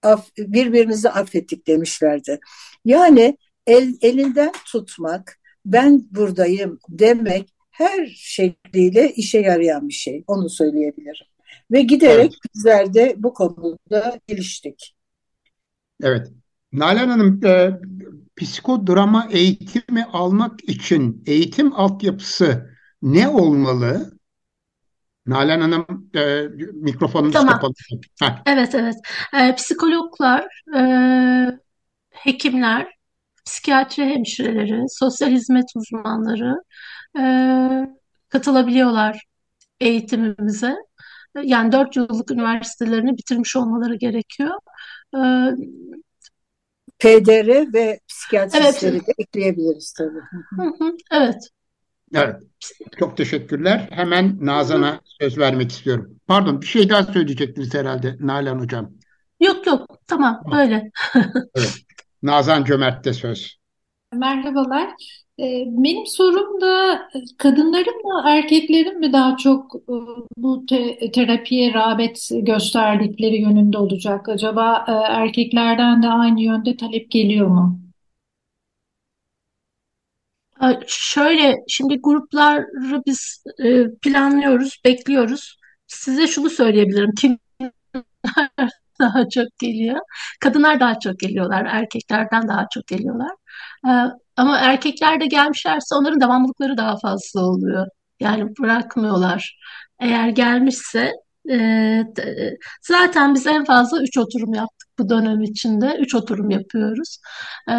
af, 0.03 0.29
birbirimizi 0.39 1.11
affettik 1.11 1.67
demişlerdi. 1.67 2.41
Yani 2.85 3.39
el, 3.67 3.95
elinden 4.03 4.53
tutmak, 4.67 5.39
ben 5.67 6.05
buradayım 6.11 6.79
demek 6.89 7.55
her 7.71 8.07
şekliyle 8.07 9.13
işe 9.13 9.39
yarayan 9.39 9.89
bir 9.89 9.95
şey. 9.95 10.25
Onu 10.27 10.51
söyleyebilirim. 10.51 11.27
Ve 11.71 11.83
giderek 11.83 12.33
evet. 12.33 12.55
bizler 12.55 12.95
de 12.95 13.15
bu 13.17 13.35
konuda 13.35 14.21
geliştik. 14.27 14.95
Evet. 16.03 16.29
Nalan 16.73 17.09
Hanım, 17.09 17.47
e, 17.47 17.71
psikodrama 18.37 19.29
eğitimi 19.31 20.05
almak 20.05 20.69
için 20.69 21.23
eğitim 21.27 21.73
altyapısı 21.73 22.71
ne 23.03 23.29
olmalı? 23.29 24.13
Nalan 25.27 25.61
Hanım 25.61 26.11
e, 26.15 26.43
mikrofonunuz 26.73 27.33
Tamam. 27.33 27.55
kapalı. 27.55 27.73
Heh. 28.21 28.43
Evet, 28.47 28.75
evet. 28.75 28.95
Ee, 29.35 29.55
psikologlar, 29.55 30.63
e, 30.77 30.83
hekimler, 32.11 32.95
psikiyatri 33.47 34.05
hemşireleri, 34.05 34.85
sosyal 34.89 35.31
hizmet 35.31 35.65
uzmanları 35.77 36.55
e, 37.19 37.25
katılabiliyorlar 38.29 39.23
eğitimimize. 39.81 40.77
Yani 41.43 41.73
dört 41.73 41.97
yıllık 41.97 42.31
üniversitelerini 42.31 43.17
bitirmiş 43.19 43.57
olmaları 43.57 43.95
gerekiyor. 43.95 44.59
Ee, 45.17 45.19
PDR 47.03 47.73
ve 47.73 48.01
psikiyatristleri 48.09 48.97
evet. 48.97 49.09
de 49.09 49.13
ekleyebiliriz 49.19 49.93
tabii. 49.93 50.21
Hı 50.57 50.85
hı, 50.85 50.97
evet. 51.11 51.49
Evet. 52.15 52.37
Çok 52.99 53.17
teşekkürler. 53.17 53.89
Hemen 53.91 54.39
Nazan'a 54.41 55.01
söz 55.21 55.39
vermek 55.39 55.71
istiyorum. 55.73 56.21
Pardon 56.27 56.61
bir 56.61 56.67
şey 56.67 56.89
daha 56.89 57.03
söyleyecektiniz 57.03 57.75
herhalde 57.75 58.17
Nalan 58.21 58.59
Hocam. 58.59 58.91
Yok 59.41 59.67
yok 59.67 59.99
tamam 60.07 60.43
böyle. 60.53 60.91
evet. 61.55 61.75
Nazan 62.23 62.65
Cömert'te 62.65 63.13
söz. 63.13 63.57
Merhabalar. 64.13 64.91
Ee, 65.43 65.65
benim 65.67 66.07
sorum 66.07 66.61
da 66.61 67.03
kadınların 67.39 68.03
mı 68.05 68.23
erkeklerin 68.27 69.01
mi 69.01 69.13
daha 69.13 69.37
çok 69.37 69.75
e, 69.77 69.95
bu 70.37 70.67
te 70.67 70.99
terapiye 71.13 71.75
rağbet 71.75 72.29
gösterdikleri 72.33 73.41
yönünde 73.43 73.79
olacak? 73.79 74.29
Acaba 74.29 74.85
e, 74.89 74.93
erkeklerden 74.93 76.03
de 76.03 76.09
aynı 76.09 76.41
yönde 76.41 76.77
talep 76.77 77.11
geliyor 77.11 77.47
mu? 77.47 77.81
Şöyle 80.87 81.57
şimdi 81.69 82.01
grupları 82.01 83.03
biz 83.07 83.45
e, 83.65 83.85
planlıyoruz, 84.03 84.81
bekliyoruz. 84.85 85.57
Size 85.87 86.27
şunu 86.27 86.51
söyleyebilirim. 86.51 87.11
Kim 87.21 87.39
daha 89.01 89.29
çok 89.29 89.59
geliyor? 89.61 90.01
Kadınlar 90.41 90.81
daha 90.81 90.99
çok 90.99 91.19
geliyorlar, 91.19 91.67
erkeklerden 91.71 92.49
daha 92.49 92.67
çok 92.75 92.87
geliyorlar. 92.87 93.31
Ama 94.37 94.59
erkekler 94.59 95.21
de 95.21 95.27
gelmişlerse 95.27 95.95
onların 95.95 96.21
devamlılıkları 96.21 96.77
daha 96.77 96.99
fazla 96.99 97.41
oluyor. 97.41 97.87
Yani 98.21 98.45
bırakmıyorlar. 98.61 99.59
Eğer 100.01 100.29
gelmişse 100.29 101.13
e, 101.51 102.05
zaten 102.83 103.35
biz 103.35 103.47
en 103.47 103.65
fazla 103.65 104.03
üç 104.03 104.19
oturum 104.19 104.55
yaptık 104.55 104.89
bu 104.99 105.09
dönem 105.09 105.43
içinde. 105.43 105.97
Üç 106.01 106.15
oturum 106.15 106.51
yapıyoruz. 106.51 107.19
E, 107.69 107.75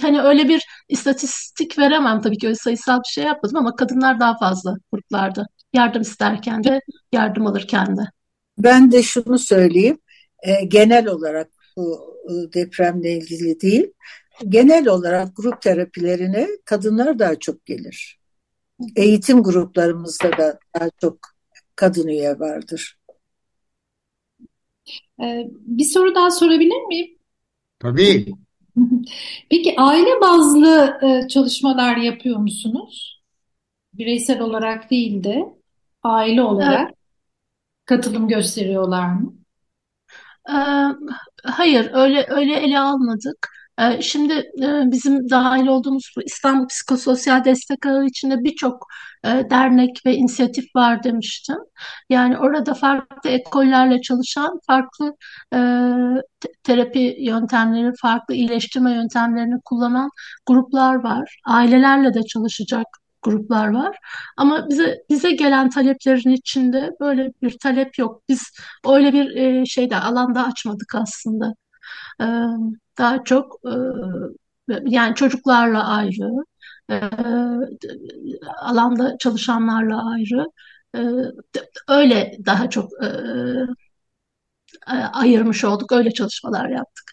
hani 0.00 0.22
öyle 0.22 0.48
bir 0.48 0.62
istatistik 0.88 1.78
veremem 1.78 2.20
tabii 2.20 2.38
ki 2.38 2.46
öyle 2.46 2.56
sayısal 2.56 2.98
bir 2.98 3.08
şey 3.12 3.24
yapmadım 3.24 3.56
ama 3.56 3.76
kadınlar 3.76 4.20
daha 4.20 4.38
fazla 4.38 4.74
gruplarda 4.92 5.46
yardım 5.72 6.02
isterken 6.02 6.64
de 6.64 6.80
yardım 7.12 7.46
alırken 7.46 7.96
de. 7.96 8.00
Ben 8.58 8.92
de 8.92 9.02
şunu 9.02 9.38
söyleyeyim. 9.38 9.98
E, 10.42 10.64
genel 10.64 11.06
olarak 11.06 11.48
bu 11.76 12.16
e, 12.28 12.52
depremle 12.52 13.12
ilgili 13.16 13.60
değil 13.60 13.92
genel 14.48 14.88
olarak 14.88 15.36
grup 15.36 15.62
terapilerine 15.62 16.48
kadınlar 16.64 17.18
daha 17.18 17.38
çok 17.38 17.66
gelir. 17.66 18.18
Eğitim 18.96 19.42
gruplarımızda 19.42 20.32
da 20.38 20.58
daha 20.76 20.90
çok 21.00 21.18
kadın 21.76 22.08
üye 22.08 22.38
vardır. 22.40 22.98
Ee, 25.22 25.46
bir 25.50 25.84
soru 25.84 26.14
daha 26.14 26.30
sorabilir 26.30 26.86
miyim? 26.88 27.18
Tabii. 27.78 28.26
Peki 29.50 29.74
aile 29.78 30.20
bazlı 30.20 30.98
e, 31.02 31.28
çalışmalar 31.28 31.96
yapıyor 31.96 32.36
musunuz? 32.38 33.16
bireysel 33.94 34.40
olarak 34.40 34.90
değil 34.90 35.24
de 35.24 35.44
aile 36.02 36.42
olarak 36.42 36.88
Evet. 36.88 36.96
katılım 37.84 38.28
gösteriyorlar 38.28 39.06
mı? 39.14 39.34
Ee, 40.48 40.52
Hayır, 41.44 41.90
öyle 41.94 42.26
öyle 42.28 42.54
ele 42.54 42.78
almadık. 42.80 43.55
Ee, 43.78 44.02
Şimdi 44.02 44.32
e, 44.34 44.90
bizim 44.90 45.30
dahil 45.30 45.66
olduğumuz 45.66 46.12
bu 46.16 46.22
İstanbul 46.22 46.66
Psikososyal 46.68 47.44
Destek 47.44 47.86
Ağı 47.86 48.04
içinde 48.06 48.44
birçok 48.44 48.86
e, 49.24 49.28
dernek 49.50 50.02
ve 50.06 50.14
inisiyatif 50.16 50.64
var 50.76 51.02
demiştim. 51.04 51.56
Yani 52.10 52.38
orada 52.38 52.74
farklı 52.74 53.30
ekollerle 53.30 54.00
çalışan 54.00 54.60
farklı 54.66 55.16
e, 55.54 55.58
te- 56.40 56.48
terapi 56.62 57.16
yöntemleri, 57.20 57.92
farklı 58.02 58.34
iyileştirme 58.34 58.92
yöntemlerini 58.92 59.60
kullanan 59.64 60.10
gruplar 60.46 60.94
var. 60.94 61.38
Ailelerle 61.46 62.14
de 62.14 62.22
çalışacak 62.22 62.86
gruplar 63.22 63.68
var. 63.68 63.98
Ama 64.36 64.68
bize 64.70 64.98
bize 65.10 65.30
gelen 65.32 65.70
taleplerin 65.70 66.30
içinde 66.30 66.90
böyle 67.00 67.32
bir 67.42 67.58
talep 67.58 67.98
yok. 67.98 68.22
Biz 68.28 68.42
öyle 68.88 69.12
bir 69.12 69.66
şeyde 69.66 69.96
alanda 69.96 70.44
açmadık 70.46 70.94
aslında. 70.94 71.54
E, 72.20 72.26
daha 72.98 73.24
çok 73.24 73.60
e, 73.64 73.72
yani 74.84 75.14
çocuklarla 75.14 75.86
ayrı, 75.88 76.44
e, 76.90 77.00
alanda 78.60 79.18
çalışanlarla 79.18 80.10
ayrı, 80.10 80.46
e, 80.96 81.00
öyle 81.88 82.38
daha 82.46 82.70
çok 82.70 82.90
e, 83.04 83.08
ayırmış 85.12 85.64
olduk, 85.64 85.92
öyle 85.92 86.10
çalışmalar 86.10 86.68
yaptık. 86.68 87.12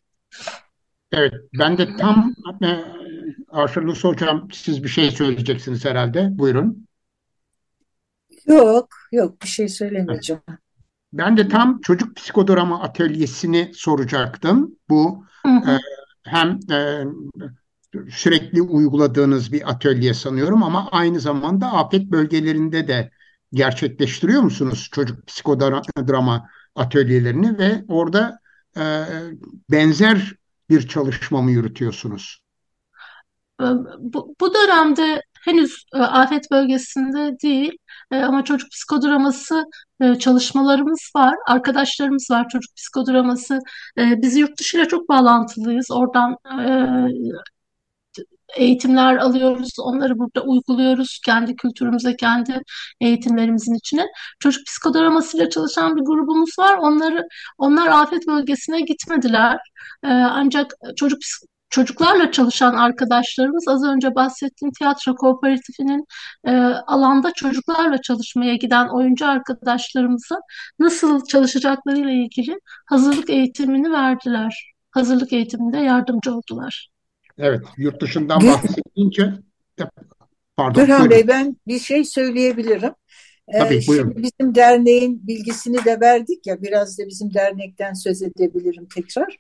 Evet, 1.12 1.34
ben 1.60 1.78
de 1.78 1.96
tam 1.98 2.34
e, 2.64 2.84
Arşalus 3.50 4.04
Hocam 4.04 4.48
siz 4.52 4.84
bir 4.84 4.90
şey 4.90 5.12
söyleyeceksiniz 5.12 5.86
herhalde. 5.86 6.30
Buyurun. 6.32 6.88
Yok, 8.48 8.90
yok 9.12 9.42
bir 9.42 9.48
şey 9.48 9.70
söylemeyeceğim. 9.70 10.42
Ben 11.14 11.38
de 11.38 11.48
tam 11.48 11.82
çocuk 11.82 12.16
psikodrama 12.16 12.82
atölyesini 12.82 13.72
soracaktım. 13.76 14.76
Bu 14.90 15.26
e, 15.46 15.78
hem 16.24 16.60
e, 16.72 17.04
sürekli 18.10 18.62
uyguladığınız 18.62 19.52
bir 19.52 19.70
atölye 19.70 20.14
sanıyorum 20.14 20.64
ama 20.64 20.90
aynı 20.92 21.20
zamanda 21.20 21.68
afet 21.68 22.12
bölgelerinde 22.12 22.88
de 22.88 23.12
gerçekleştiriyor 23.52 24.42
musunuz 24.42 24.90
çocuk 24.92 25.28
psikodrama 25.28 26.50
atölyelerini 26.76 27.58
ve 27.58 27.84
orada 27.88 28.40
e, 28.78 28.84
benzer 29.72 30.36
bir 30.70 30.88
çalışma 30.88 31.42
mı 31.42 31.52
yürütüyorsunuz? 31.52 32.44
Bu, 34.00 34.36
bu 34.42 34.54
dönemde 34.54 35.22
henüz 35.46 35.86
e, 35.94 35.98
afet 35.98 36.52
bölgesinde 36.52 37.40
değil 37.44 37.72
e, 38.12 38.18
ama 38.18 38.44
çocuk 38.44 38.72
psikodraması 38.72 39.64
e, 40.02 40.16
çalışmalarımız 40.16 41.12
var. 41.16 41.36
Arkadaşlarımız 41.48 42.28
var 42.32 42.50
çocuk 42.50 42.76
psikodraması. 42.76 43.60
E, 43.98 44.22
biz 44.22 44.38
yurt 44.38 44.60
dışıyla 44.60 44.88
çok 44.88 45.10
bağlantılıyız. 45.10 45.92
Oradan 45.92 46.38
e, 46.60 46.68
eğitimler 48.58 49.16
alıyoruz, 49.18 49.72
onları 49.80 50.20
burada 50.20 50.42
uyguluyoruz 50.42 51.20
kendi 51.26 51.56
kültürümüze, 51.56 52.16
kendi 52.16 52.62
eğitimlerimizin 53.02 53.74
içine. 53.74 54.06
Çocuk 54.40 54.66
psikodramasıyla 54.66 55.50
çalışan 55.50 55.96
bir 55.96 56.02
grubumuz 56.02 56.60
var. 56.60 56.78
Onları 56.78 57.28
onlar 57.58 57.88
afet 57.88 58.28
bölgesine 58.28 58.82
gitmediler. 58.82 59.58
Ee, 60.04 60.08
ancak 60.08 60.74
çocuk 60.96 61.20
çocuklarla 61.74 62.32
çalışan 62.32 62.74
arkadaşlarımız 62.74 63.68
az 63.68 63.84
önce 63.84 64.16
bahsettiğim 64.16 64.72
tiyatro 64.72 65.16
kooperatifinin 65.16 66.06
e, 66.48 66.52
alanda 66.88 67.32
çocuklarla 67.36 68.02
çalışmaya 68.02 68.56
giden 68.56 68.88
oyuncu 68.88 69.28
arkadaşlarımıza 69.28 70.40
nasıl 70.80 71.26
çalışacaklarıyla 71.26 72.12
ilgili 72.12 72.60
hazırlık 72.86 73.30
eğitimini 73.30 73.92
verdiler. 73.92 74.74
Hazırlık 74.92 75.34
eğitiminde 75.34 75.78
yardımcı 75.78 76.36
oldular. 76.36 76.90
Evet, 77.38 77.62
yurt 77.78 78.02
dışından 78.02 78.48
bahsedince 78.48 79.34
pardon, 80.58 80.88
buyurun. 80.88 81.10
Bey 81.10 81.28
ben 81.28 81.58
bir 81.68 81.80
şey 81.80 82.06
söyleyebilirim. 82.06 82.94
Ee, 83.48 83.60
Tabii, 83.60 83.84
buyurun. 83.88 84.12
şimdi 84.12 84.24
bizim 84.24 84.56
derneğin 84.56 85.28
bilgisini 85.28 85.86
de 85.86 86.00
verdik 86.02 86.48
ya 86.48 86.62
biraz 86.62 87.00
da 87.00 87.08
bizim 87.08 87.34
dernekten 87.34 87.94
söz 87.94 88.22
edebilirim 88.22 88.88
tekrar. 88.96 89.38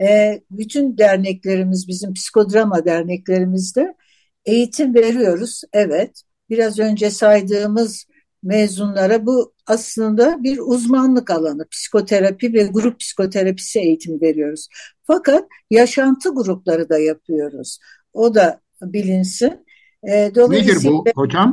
Ee, 0.00 0.40
bütün 0.50 0.98
derneklerimiz 0.98 1.88
bizim 1.88 2.14
psikodrama 2.14 2.84
derneklerimizde 2.84 3.94
eğitim 4.44 4.94
veriyoruz. 4.94 5.62
Evet 5.72 6.22
biraz 6.50 6.78
önce 6.78 7.10
saydığımız 7.10 8.06
mezunlara 8.42 9.26
bu 9.26 9.54
aslında 9.66 10.42
bir 10.42 10.58
uzmanlık 10.58 11.30
alanı 11.30 11.68
psikoterapi 11.68 12.52
ve 12.52 12.62
grup 12.62 13.00
psikoterapisi 13.00 13.78
eğitimi 13.80 14.20
veriyoruz. 14.20 14.68
Fakat 15.02 15.44
yaşantı 15.70 16.34
grupları 16.34 16.88
da 16.88 16.98
yapıyoruz. 16.98 17.78
O 18.12 18.34
da 18.34 18.60
bilinsin. 18.82 19.66
Ee, 20.02 20.12
Nedir 20.12 20.34
dolayısıyla 20.34 20.90
bu 20.90 21.04
hocam? 21.14 21.52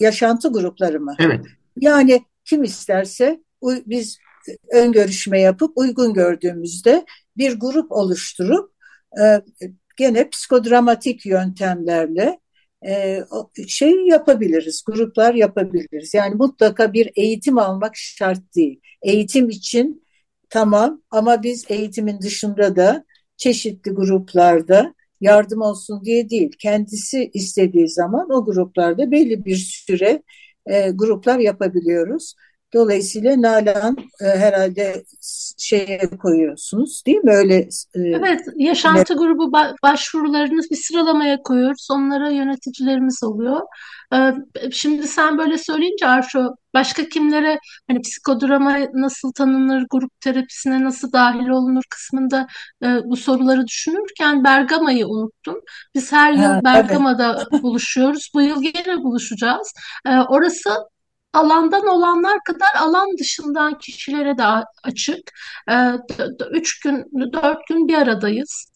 yaşantı 0.00 0.52
grupları 0.52 1.00
mı? 1.00 1.14
Evet, 1.18 1.40
Yani 1.80 2.22
kim 2.44 2.62
isterse 2.62 3.40
biz 3.86 4.18
ön 4.72 4.92
görüşme 4.92 5.40
yapıp 5.40 5.72
uygun 5.78 6.14
gördüğümüzde 6.14 7.04
bir 7.36 7.60
grup 7.60 7.92
oluşturup 7.92 8.72
e, 9.22 9.42
gene 9.96 10.30
psikodramatik 10.30 11.26
yöntemlerle 11.26 12.40
e, 12.86 13.20
şey 13.68 14.06
yapabiliriz, 14.06 14.82
gruplar 14.86 15.34
yapabiliriz. 15.34 16.14
Yani 16.14 16.34
mutlaka 16.34 16.92
bir 16.92 17.10
eğitim 17.16 17.58
almak 17.58 17.96
şart 17.96 18.54
değil. 18.56 18.80
Eğitim 19.02 19.48
için 19.48 20.04
tamam 20.50 21.02
ama 21.10 21.42
biz 21.42 21.64
eğitimin 21.68 22.20
dışında 22.20 22.76
da 22.76 23.04
çeşitli 23.36 23.90
gruplarda 23.90 24.94
yardım 25.20 25.60
olsun 25.60 26.04
diye 26.04 26.30
değil. 26.30 26.52
Kendisi 26.58 27.30
istediği 27.34 27.88
zaman 27.88 28.30
o 28.30 28.44
gruplarda 28.44 29.10
belli 29.10 29.44
bir 29.44 29.56
süre 29.56 30.22
e, 30.66 30.90
gruplar 30.90 31.38
yapabiliyoruz. 31.38 32.34
Dolayısıyla 32.74 33.42
Nalan 33.42 33.96
e, 34.20 34.24
herhalde 34.24 35.04
şeye 35.58 35.98
koyuyorsunuz 36.22 37.02
değil 37.06 37.18
mi? 37.18 37.32
Öyle 37.32 37.54
e, 37.94 38.00
Evet, 38.00 38.40
yaşantı 38.56 39.14
grubu 39.14 39.42
ba- 39.44 39.74
başvurularını 39.82 40.60
bir 40.70 40.76
sıralamaya 40.76 41.42
koyuyoruz. 41.42 41.88
Onlara 41.90 42.30
yöneticilerimiz 42.30 43.22
oluyor. 43.22 43.60
Ee, 44.14 44.32
Şimdi 44.72 45.08
sen 45.08 45.38
böyle 45.38 45.58
söyleyince 45.58 46.06
Arşo, 46.06 46.54
başka 46.74 47.08
kimlere 47.08 47.58
hani 47.90 48.00
psikodrama 48.00 48.76
nasıl 48.94 49.32
tanınır, 49.32 49.86
grup 49.90 50.20
terapisine 50.20 50.84
nasıl 50.84 51.12
dahil 51.12 51.48
olunur 51.48 51.82
kısmında 51.90 52.46
e, 52.84 52.86
bu 53.04 53.16
soruları 53.16 53.66
düşünürken 53.66 54.44
Bergama'yı 54.44 55.06
unuttum. 55.06 55.60
Biz 55.94 56.12
her 56.12 56.34
Ha, 56.34 56.42
yıl 56.44 56.52
tabii. 56.52 56.64
Bergama'da 56.64 57.44
buluşuyoruz. 57.62 58.30
Bu 58.34 58.42
yıl 58.42 58.62
gene 58.62 59.02
buluşacağız. 59.02 59.72
Ee, 60.06 60.10
Orası 60.28 60.70
alandan 61.34 61.86
olanlar 61.86 62.38
kadar 62.44 62.74
alan 62.78 63.08
dışından 63.18 63.78
kişilere 63.78 64.38
de 64.38 64.44
açık. 64.84 65.30
Ee, 65.70 65.92
Üç 66.52 66.80
gün, 66.80 67.04
dört 67.32 67.66
gün 67.68 67.88
bir 67.88 67.94
aradayız. 67.94 68.66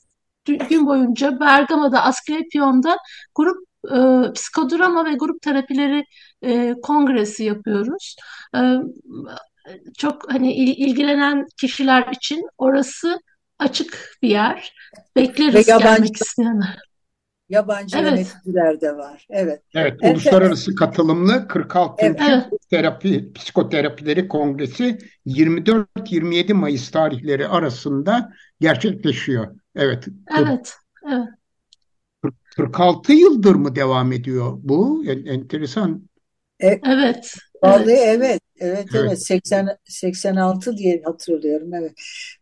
Gün 0.45 0.87
boyunca 0.87 1.41
Bergama'da, 1.41 2.03
Asklepion'da 2.05 2.97
grup 3.35 3.69
e, 3.85 4.33
psikodrama 4.33 5.05
ve 5.05 5.15
grup 5.15 5.43
terapileri 5.43 6.05
e, 6.43 6.75
kongresi 6.83 7.45
yapıyoruz. 7.45 8.17
E, 8.57 8.61
çok 9.99 10.33
hani 10.33 10.55
il- 10.55 10.87
ilgilenen 10.89 11.47
kişiler 11.61 12.09
için 12.13 12.43
orası 12.59 13.21
açık 13.59 14.19
bir 14.23 14.29
yer. 14.29 14.75
Ve 15.17 15.23
Bekleriz 15.23 15.69
yabancı 15.69 15.85
gelmek 15.85 16.17
isteyenler. 16.17 16.88
Yabancı 17.49 17.99
Evet, 17.99 18.11
yöneticiler 18.11 18.80
de 18.80 18.96
var. 18.96 19.26
Evet. 19.30 19.62
evet, 19.74 20.03
Ente- 20.03 20.12
uluslararası 20.12 20.74
katılımlı 20.74 21.49
46. 21.49 22.07
evet. 22.07 22.46
Terapi 22.70 23.32
Psikoterapileri 23.32 24.28
Kongresi 24.28 24.99
24-27 25.26 26.55
Mayıs 26.55 26.90
tarihleri 26.90 27.49
arasında 27.49 28.32
gerçekleşiyor. 28.61 29.57
Evet, 29.76 30.09
evet, 30.38 30.74
evet. 31.09 31.28
46 32.57 33.12
yıldır 33.12 33.55
mı 33.55 33.76
devam 33.76 34.12
ediyor 34.12 34.53
bu? 34.62 35.05
En- 35.07 35.26
Enteresan. 35.26 36.09
E, 36.61 36.80
Evet, 36.86 37.34
Vallahi 37.62 37.90
evet. 37.90 37.90
evet, 37.90 38.40
evet, 38.61 38.88
Evet. 38.94 39.09
evet. 39.09 39.26
80 39.26 39.68
86 39.84 40.76
diye 40.76 41.03
hatırlıyorum. 41.05 41.74
Evet. 41.74 41.92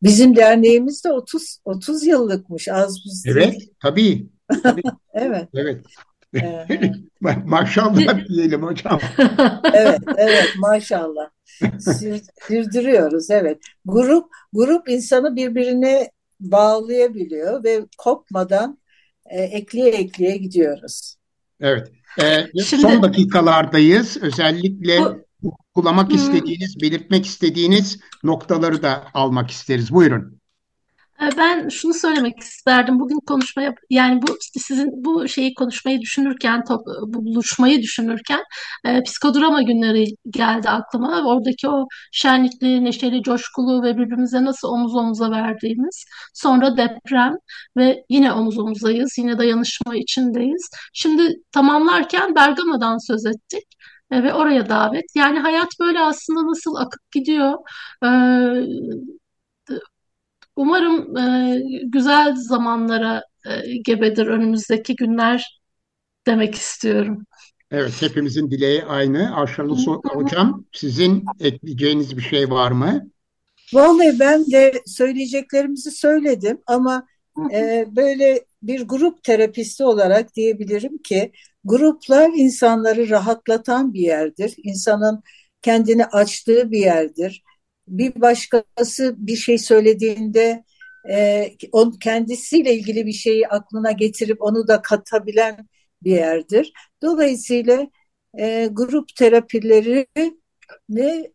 Bizim 0.03 0.37
derneğimiz 0.37 1.05
de 1.05 1.13
30 1.13 1.59
30 1.65 2.07
yıllıkmış. 2.07 2.69
Az 2.69 2.97
buz 3.05 3.23
Evet, 3.27 3.57
tabii. 3.83 4.29
Evet. 5.15 5.49
Evet. 5.55 5.85
Ee, 6.35 6.67
Ma- 7.23 7.49
Maşallah 7.49 8.19
diyelim 8.29 8.63
hocam. 8.63 9.01
Evet, 9.75 10.01
evet 10.17 10.49
maşallah. 10.59 11.31
Sür- 11.79 12.23
Sürdürüyoruz 12.49 13.31
evet. 13.31 13.59
Grup 13.85 14.27
grup 14.53 14.89
insanı 14.89 15.37
birbirine 15.37 16.11
bağlayabiliyor 16.41 17.65
ve 17.65 17.87
kopmadan 17.99 18.79
e, 19.27 19.43
ekleye 19.43 19.91
ekleye 19.91 20.37
gidiyoruz. 20.37 21.17
Evet. 21.61 21.89
Ee, 22.23 22.47
Şimdi, 22.65 22.83
son 22.83 23.03
dakikalardayız. 23.03 24.17
Özellikle 24.23 24.99
bu, 24.99 25.53
vurgulamak 25.77 26.15
istediğiniz, 26.15 26.81
belirtmek 26.81 27.27
istediğiniz 27.27 28.01
noktaları 28.25 28.83
da 28.83 29.05
almak 29.15 29.51
isteriz. 29.51 29.93
Buyurun. 29.93 30.41
Ee, 31.23 31.29
ben 31.37 31.69
şunu 31.69 31.95
söylemek 31.95 32.39
isterdim. 32.41 33.01
Bugün 33.01 33.19
konuşmaya 33.27 33.75
yani 33.91 34.23
bu 34.23 34.27
sizin 34.41 35.05
bu 35.05 35.29
şeyi 35.29 35.55
konuşmayı 35.55 36.01
düşünürken, 36.01 36.63
bu 37.07 37.25
buluşmayı 37.25 37.83
düşünürken 37.83 38.41
e, 38.85 39.03
psikodrama 39.03 39.63
günleri 39.63 40.07
geldi 40.31 40.69
aklıma. 40.71 41.23
Oradaki 41.27 41.69
o 41.69 41.87
şenlikli, 42.13 42.85
neşeli, 42.85 43.23
coşkulu 43.23 43.83
ve 43.83 43.97
birbirimize 43.97 44.45
nasıl 44.45 44.69
omuz 44.69 44.95
omuza 44.97 45.31
verdiğimiz. 45.31 46.05
Sonra 46.35 46.77
deprem 46.77 47.35
ve 47.77 48.05
yine 48.11 48.33
omuz 48.33 48.59
omuzayız. 48.59 49.19
Yine 49.19 49.39
dayanışma 49.39 49.97
içindeyiz. 49.97 50.71
Şimdi 50.93 51.35
tamamlarken 51.53 52.35
Bergama'dan 52.35 53.07
söz 53.07 53.27
ettik 53.27 53.65
e, 54.11 54.23
ve 54.23 54.35
oraya 54.35 54.69
davet. 54.69 55.05
Yani 55.15 55.39
hayat 55.39 55.69
böyle 55.81 56.01
aslında 56.01 56.41
nasıl 56.47 56.75
akıp 56.75 57.13
gidiyor. 57.13 57.55
Ee, 58.05 58.07
Umarım 60.57 61.17
e, 61.17 61.61
güzel 61.85 62.35
zamanlara 62.37 63.23
e, 63.47 63.77
gebedir 63.77 64.27
önümüzdeki 64.27 64.97
günler 64.97 65.61
demek 66.27 66.55
istiyorum. 66.55 67.27
Evet, 67.71 68.03
hepimizin 68.03 68.51
dileği 68.51 68.85
aynı. 68.85 69.37
Arşalı 69.37 69.77
Hocam, 70.05 70.65
sizin 70.73 71.25
ekleyeceğiniz 71.41 72.17
bir 72.17 72.23
şey 72.23 72.51
var 72.51 72.71
mı? 72.71 73.11
Vallahi 73.73 74.21
ben 74.21 74.47
de 74.47 74.73
söyleyeceklerimizi 74.87 75.91
söyledim 75.91 76.59
ama 76.67 77.07
e, 77.53 77.87
böyle 77.97 78.45
bir 78.63 78.81
grup 78.89 79.25
terapisti 79.25 79.85
olarak 79.85 80.35
diyebilirim 80.35 80.99
ki 80.99 81.33
gruplar 81.65 82.31
insanları 82.35 83.11
rahatlatan 83.11 83.95
bir 83.95 84.01
yerdir. 84.01 84.55
İnsanın 84.57 85.23
kendini 85.63 86.05
açtığı 86.07 86.71
bir 86.71 86.79
yerdir 86.79 87.43
bir 87.89 88.21
başkası 88.21 89.15
bir 89.19 89.37
şey 89.37 89.59
söylediğinde 89.59 90.65
e, 91.11 91.51
on, 91.73 91.91
kendisiyle 91.91 92.75
ilgili 92.75 93.07
bir 93.07 93.13
şeyi 93.13 93.49
aklına 93.49 93.93
getirip 93.93 94.43
onu 94.43 94.69
da 94.69 94.83
katabilen 94.83 95.69
bir 96.03 96.11
yerdir. 96.11 96.73
Dolayısıyla 97.03 97.87
e, 98.39 98.69
grup 98.73 99.17
terapileri 99.17 100.07
ne 100.89 101.33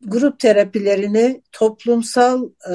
grup 0.00 0.38
terapilerini 0.38 1.42
toplumsal 1.52 2.50
e, 2.70 2.74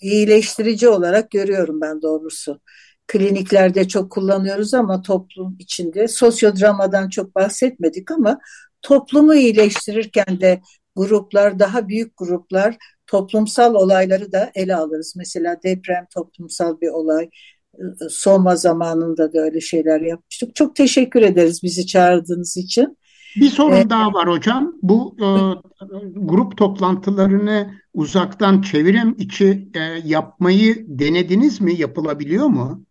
iyileştirici 0.00 0.88
olarak 0.88 1.30
görüyorum 1.30 1.80
ben 1.80 2.02
doğrusu. 2.02 2.60
Kliniklerde 3.06 3.88
çok 3.88 4.12
kullanıyoruz 4.12 4.74
ama 4.74 5.02
toplum 5.02 5.56
içinde 5.58 6.08
sosyodramadan 6.08 7.08
çok 7.08 7.34
bahsetmedik 7.34 8.10
ama 8.10 8.38
toplumu 8.82 9.34
iyileştirirken 9.34 10.40
de 10.40 10.60
gruplar, 10.98 11.58
daha 11.58 11.88
büyük 11.88 12.16
gruplar 12.16 12.76
toplumsal 13.06 13.74
olayları 13.74 14.32
da 14.32 14.50
ele 14.54 14.76
alırız. 14.76 15.14
Mesela 15.16 15.56
deprem 15.62 16.06
toplumsal 16.14 16.80
bir 16.80 16.88
olay. 16.88 17.30
Soma 18.08 18.56
zamanında 18.56 19.32
da 19.32 19.40
öyle 19.40 19.60
şeyler 19.60 20.00
yapmıştık. 20.00 20.54
Çok 20.54 20.76
teşekkür 20.76 21.22
ederiz 21.22 21.62
bizi 21.62 21.86
çağırdığınız 21.86 22.56
için. 22.56 22.98
Bir 23.36 23.48
sorun 23.48 23.76
ee, 23.76 23.90
daha 23.90 24.12
var 24.12 24.28
hocam. 24.28 24.74
Bu 24.82 25.16
e, 25.20 25.28
grup 26.16 26.56
toplantılarını 26.56 27.74
uzaktan 27.94 28.62
çevirim 28.62 29.14
içi 29.18 29.68
e, 29.74 29.80
yapmayı 30.04 30.84
denediniz 30.88 31.60
mi? 31.60 31.80
Yapılabiliyor 31.80 32.46
mu? 32.46 32.84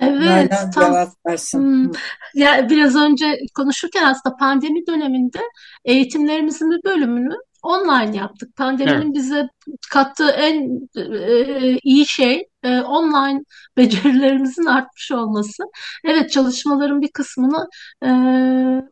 Evet, 0.00 0.52
tam 0.74 0.86
cevap 0.86 1.08
versin. 1.26 1.58
Hmm, 1.58 1.90
ya 2.34 2.68
biraz 2.70 2.96
önce 2.96 3.40
konuşurken 3.54 4.04
aslında 4.04 4.36
pandemi 4.36 4.86
döneminde 4.86 5.38
eğitimlerimizin 5.84 6.70
bir 6.70 6.84
bölümünü 6.84 7.34
online 7.62 8.16
yaptık. 8.16 8.56
Pandeminin 8.56 9.02
evet. 9.02 9.14
bize 9.14 9.48
kattığı 9.90 10.30
en 10.30 10.80
e, 10.96 11.78
iyi 11.82 12.06
şey 12.06 12.44
e, 12.62 12.80
online 12.80 13.40
becerilerimizin 13.76 14.64
artmış 14.64 15.12
olması. 15.12 15.62
Evet 16.04 16.30
çalışmaların 16.30 17.02
bir 17.02 17.12
kısmını 17.12 17.68
e, 18.04 18.10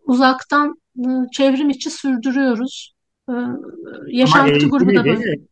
uzaktan 0.02 0.74
e, 0.98 1.08
çevrim 1.32 1.70
içi 1.70 1.90
sürdürüyoruz. 1.90 2.94
E, 3.30 3.34
yaşantı 4.08 4.68
grubu 4.68 4.94
da 4.94 5.04
böyle. 5.04 5.48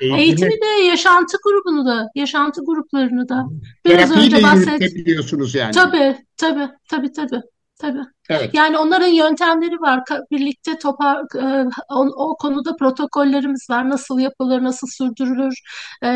Eğitimi, 0.00 0.22
Eğitimi 0.22 0.50
de, 0.50 0.84
yaşantı 0.84 1.36
grubunu 1.44 1.86
da, 1.86 2.08
yaşantı 2.14 2.60
gruplarını 2.66 3.28
da. 3.28 3.44
Biraz 3.86 4.16
önce 4.16 4.42
bahsettiğiniz 4.42 5.54
yani. 5.54 5.72
Tabii, 5.72 6.16
tabii, 6.36 6.68
tabii, 6.90 7.12
tabii. 7.12 7.40
Tabii. 7.80 8.02
Evet. 8.30 8.54
Yani 8.54 8.78
onların 8.78 9.06
yöntemleri 9.06 9.80
var. 9.80 10.02
Birlikte 10.30 10.78
topar, 10.78 11.16
e, 11.16 11.68
o, 11.90 12.06
o 12.16 12.36
konuda 12.36 12.76
protokollerimiz 12.76 13.66
var. 13.70 13.90
Nasıl 13.90 14.18
yapılır, 14.18 14.62
nasıl 14.62 14.86
sürdürülür, 14.86 15.60
e, 16.02 16.08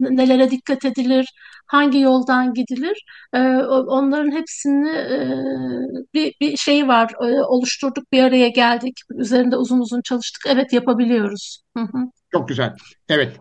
nelere 0.00 0.50
dikkat 0.50 0.84
edilir, 0.84 1.26
hangi 1.66 1.98
yoldan 1.98 2.54
gidilir. 2.54 3.04
E, 3.32 3.38
onların 3.66 4.30
hepsini 4.32 4.88
e, 4.90 5.18
bir, 6.14 6.34
bir 6.40 6.56
şeyi 6.56 6.88
var. 6.88 7.12
E, 7.22 7.42
oluşturduk, 7.42 8.12
bir 8.12 8.22
araya 8.22 8.48
geldik. 8.48 9.00
Üzerinde 9.14 9.56
uzun 9.56 9.78
uzun 9.78 10.02
çalıştık. 10.02 10.42
Evet 10.46 10.72
yapabiliyoruz. 10.72 11.62
Hı 11.76 11.82
hı. 11.82 11.98
Çok 12.32 12.48
güzel. 12.48 12.76
Evet. 13.08 13.36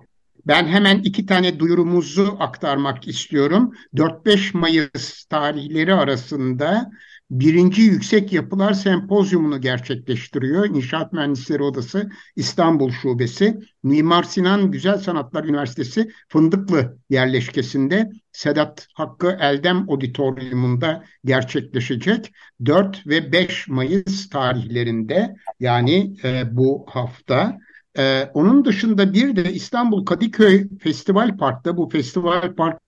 Ben 0.48 0.68
hemen 0.68 1.00
iki 1.00 1.26
tane 1.26 1.60
duyurumuzu 1.60 2.38
aktarmak 2.40 3.08
istiyorum. 3.08 3.74
4-5 3.94 4.58
Mayıs 4.58 5.26
tarihleri 5.26 5.94
arasında 5.94 6.92
birinci 7.32 7.82
Yüksek 7.82 8.34
Yapılar 8.34 8.74
Sempozyumunu 8.74 9.62
gerçekleştiriyor. 9.62 10.66
İnşaat 10.66 11.14
Mühendisleri 11.14 11.64
Odası 11.64 12.10
İstanbul 12.36 12.92
Şubesi. 12.92 13.60
Mimar 13.84 14.24
Sinan 14.24 14.72
Güzel 14.72 14.98
Sanatlar 14.98 15.44
Üniversitesi 15.44 16.12
Fındıklı 16.28 16.98
yerleşkesinde 17.10 18.10
Sedat 18.32 18.88
Hakkı 18.94 19.38
Eldem 19.40 19.90
Auditorium'unda 19.90 21.04
gerçekleşecek. 21.26 22.32
4 22.66 23.08
ve 23.08 23.32
5 23.32 23.68
Mayıs 23.68 24.30
tarihlerinde 24.30 25.36
yani 25.60 26.16
e, 26.24 26.58
bu 26.58 26.86
hafta 26.90 27.58
ee, 27.98 28.32
onun 28.34 28.66
dışında 28.66 29.14
bir 29.14 29.36
de 29.36 29.54
İstanbul 29.54 30.06
Kadıköy 30.06 30.70
Festival 30.80 31.38
Park'ta 31.38 31.78
bu 31.78 31.90
Festival 31.90 32.56
Park 32.56 32.80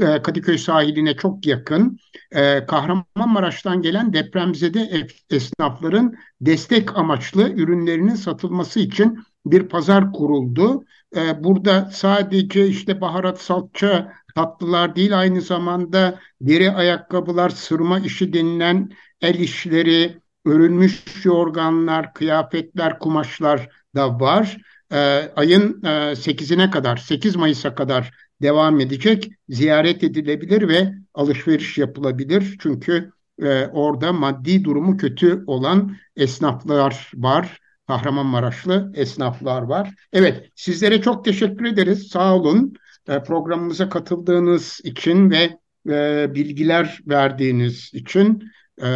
e, 0.00 0.22
Kadıköy 0.22 0.58
sahiline 0.58 1.16
çok 1.16 1.46
yakın 1.46 1.98
e, 2.32 2.66
Kahramanmaraş'tan 2.66 3.82
gelen 3.82 4.12
depremzede 4.12 5.06
esnafların 5.30 6.14
destek 6.40 6.96
amaçlı 6.96 7.50
ürünlerinin 7.50 8.14
satılması 8.14 8.80
için 8.80 9.18
bir 9.46 9.68
pazar 9.68 10.12
kuruldu. 10.12 10.84
E, 11.16 11.44
burada 11.44 11.90
sadece 11.92 12.66
işte 12.66 13.00
baharat, 13.00 13.40
salça, 13.40 14.12
tatlılar 14.34 14.96
değil 14.96 15.18
aynı 15.18 15.40
zamanda 15.40 16.18
deri 16.40 16.70
ayakkabılar, 16.70 17.50
sırma 17.50 17.98
işi 17.98 18.32
denilen 18.32 18.90
el 19.20 19.34
işleri, 19.34 20.20
örülmüş 20.46 21.24
yorganlar, 21.24 22.14
kıyafetler, 22.14 22.98
kumaşlar 22.98 23.68
da 23.94 24.20
var. 24.20 24.56
E, 24.92 24.96
ayın 25.36 25.82
e, 25.84 26.16
8'ine 26.16 26.70
kadar, 26.70 26.96
8 26.96 27.36
Mayıs'a 27.36 27.74
kadar 27.74 28.10
devam 28.42 28.80
edecek. 28.80 29.30
Ziyaret 29.48 30.04
edilebilir 30.04 30.68
ve 30.68 30.94
alışveriş 31.14 31.78
yapılabilir. 31.78 32.56
Çünkü 32.60 33.12
e, 33.42 33.66
orada 33.66 34.12
maddi 34.12 34.64
durumu 34.64 34.96
kötü 34.96 35.44
olan 35.46 35.96
esnaflar 36.16 37.10
var. 37.14 37.58
Kahramanmaraşlı 37.86 38.92
esnaflar 38.94 39.62
var. 39.62 39.94
Evet, 40.12 40.50
sizlere 40.54 41.02
çok 41.02 41.24
teşekkür 41.24 41.64
ederiz. 41.64 42.08
Sağ 42.08 42.36
olun. 42.36 42.74
E, 43.08 43.22
programımıza 43.22 43.88
katıldığınız 43.88 44.80
için 44.84 45.30
ve 45.30 45.58
e, 45.88 46.34
bilgiler 46.34 47.00
verdiğiniz 47.06 47.90
için 47.94 48.50
e, 48.82 48.86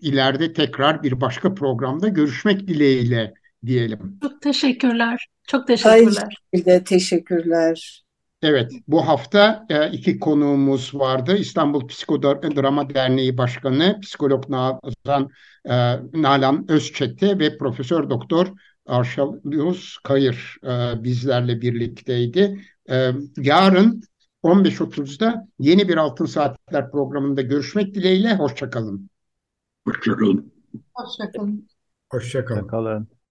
ileride 0.00 0.52
tekrar 0.52 1.02
bir 1.02 1.20
başka 1.20 1.54
programda 1.54 2.08
görüşmek 2.08 2.68
dileğiyle 2.68 3.34
diyelim. 3.66 4.18
Çok 4.22 4.42
teşekkürler. 4.42 5.26
Çok 5.46 5.66
teşekkürler. 5.66 6.38
Aynı 6.54 6.84
teşekkürler. 6.84 8.04
Evet, 8.42 8.72
bu 8.88 9.08
hafta 9.08 9.66
e, 9.68 9.90
iki 9.90 10.18
konuğumuz 10.18 10.94
vardı. 10.94 11.36
İstanbul 11.36 11.86
Psikodrama 11.86 12.94
Derneği 12.94 13.38
Başkanı, 13.38 14.00
psikolog 14.00 14.48
Nazan, 14.48 15.30
e, 15.64 15.74
Nalan 16.12 16.66
Özçete 16.68 17.38
ve 17.38 17.58
Profesör 17.58 18.10
Doktor 18.10 18.46
Arşal 18.86 19.36
Yunus 19.44 19.98
Kayır 19.98 20.56
e, 20.64 21.04
bizlerle 21.04 21.60
birlikteydi. 21.60 22.64
Yarın 23.36 24.02
15.30'da 24.42 25.48
yeni 25.58 25.88
bir 25.88 25.96
Altın 25.96 26.26
Saatler 26.26 26.90
programında 26.90 27.42
görüşmek 27.42 27.94
dileğiyle. 27.94 28.34
Hoşçakalın. 28.34 29.10
Hoşçakalın. 29.86 30.52
Hoşçakalın. 30.94 31.68
Hoşçakalın. 32.10 32.60
Hoşçakalın. 32.60 33.21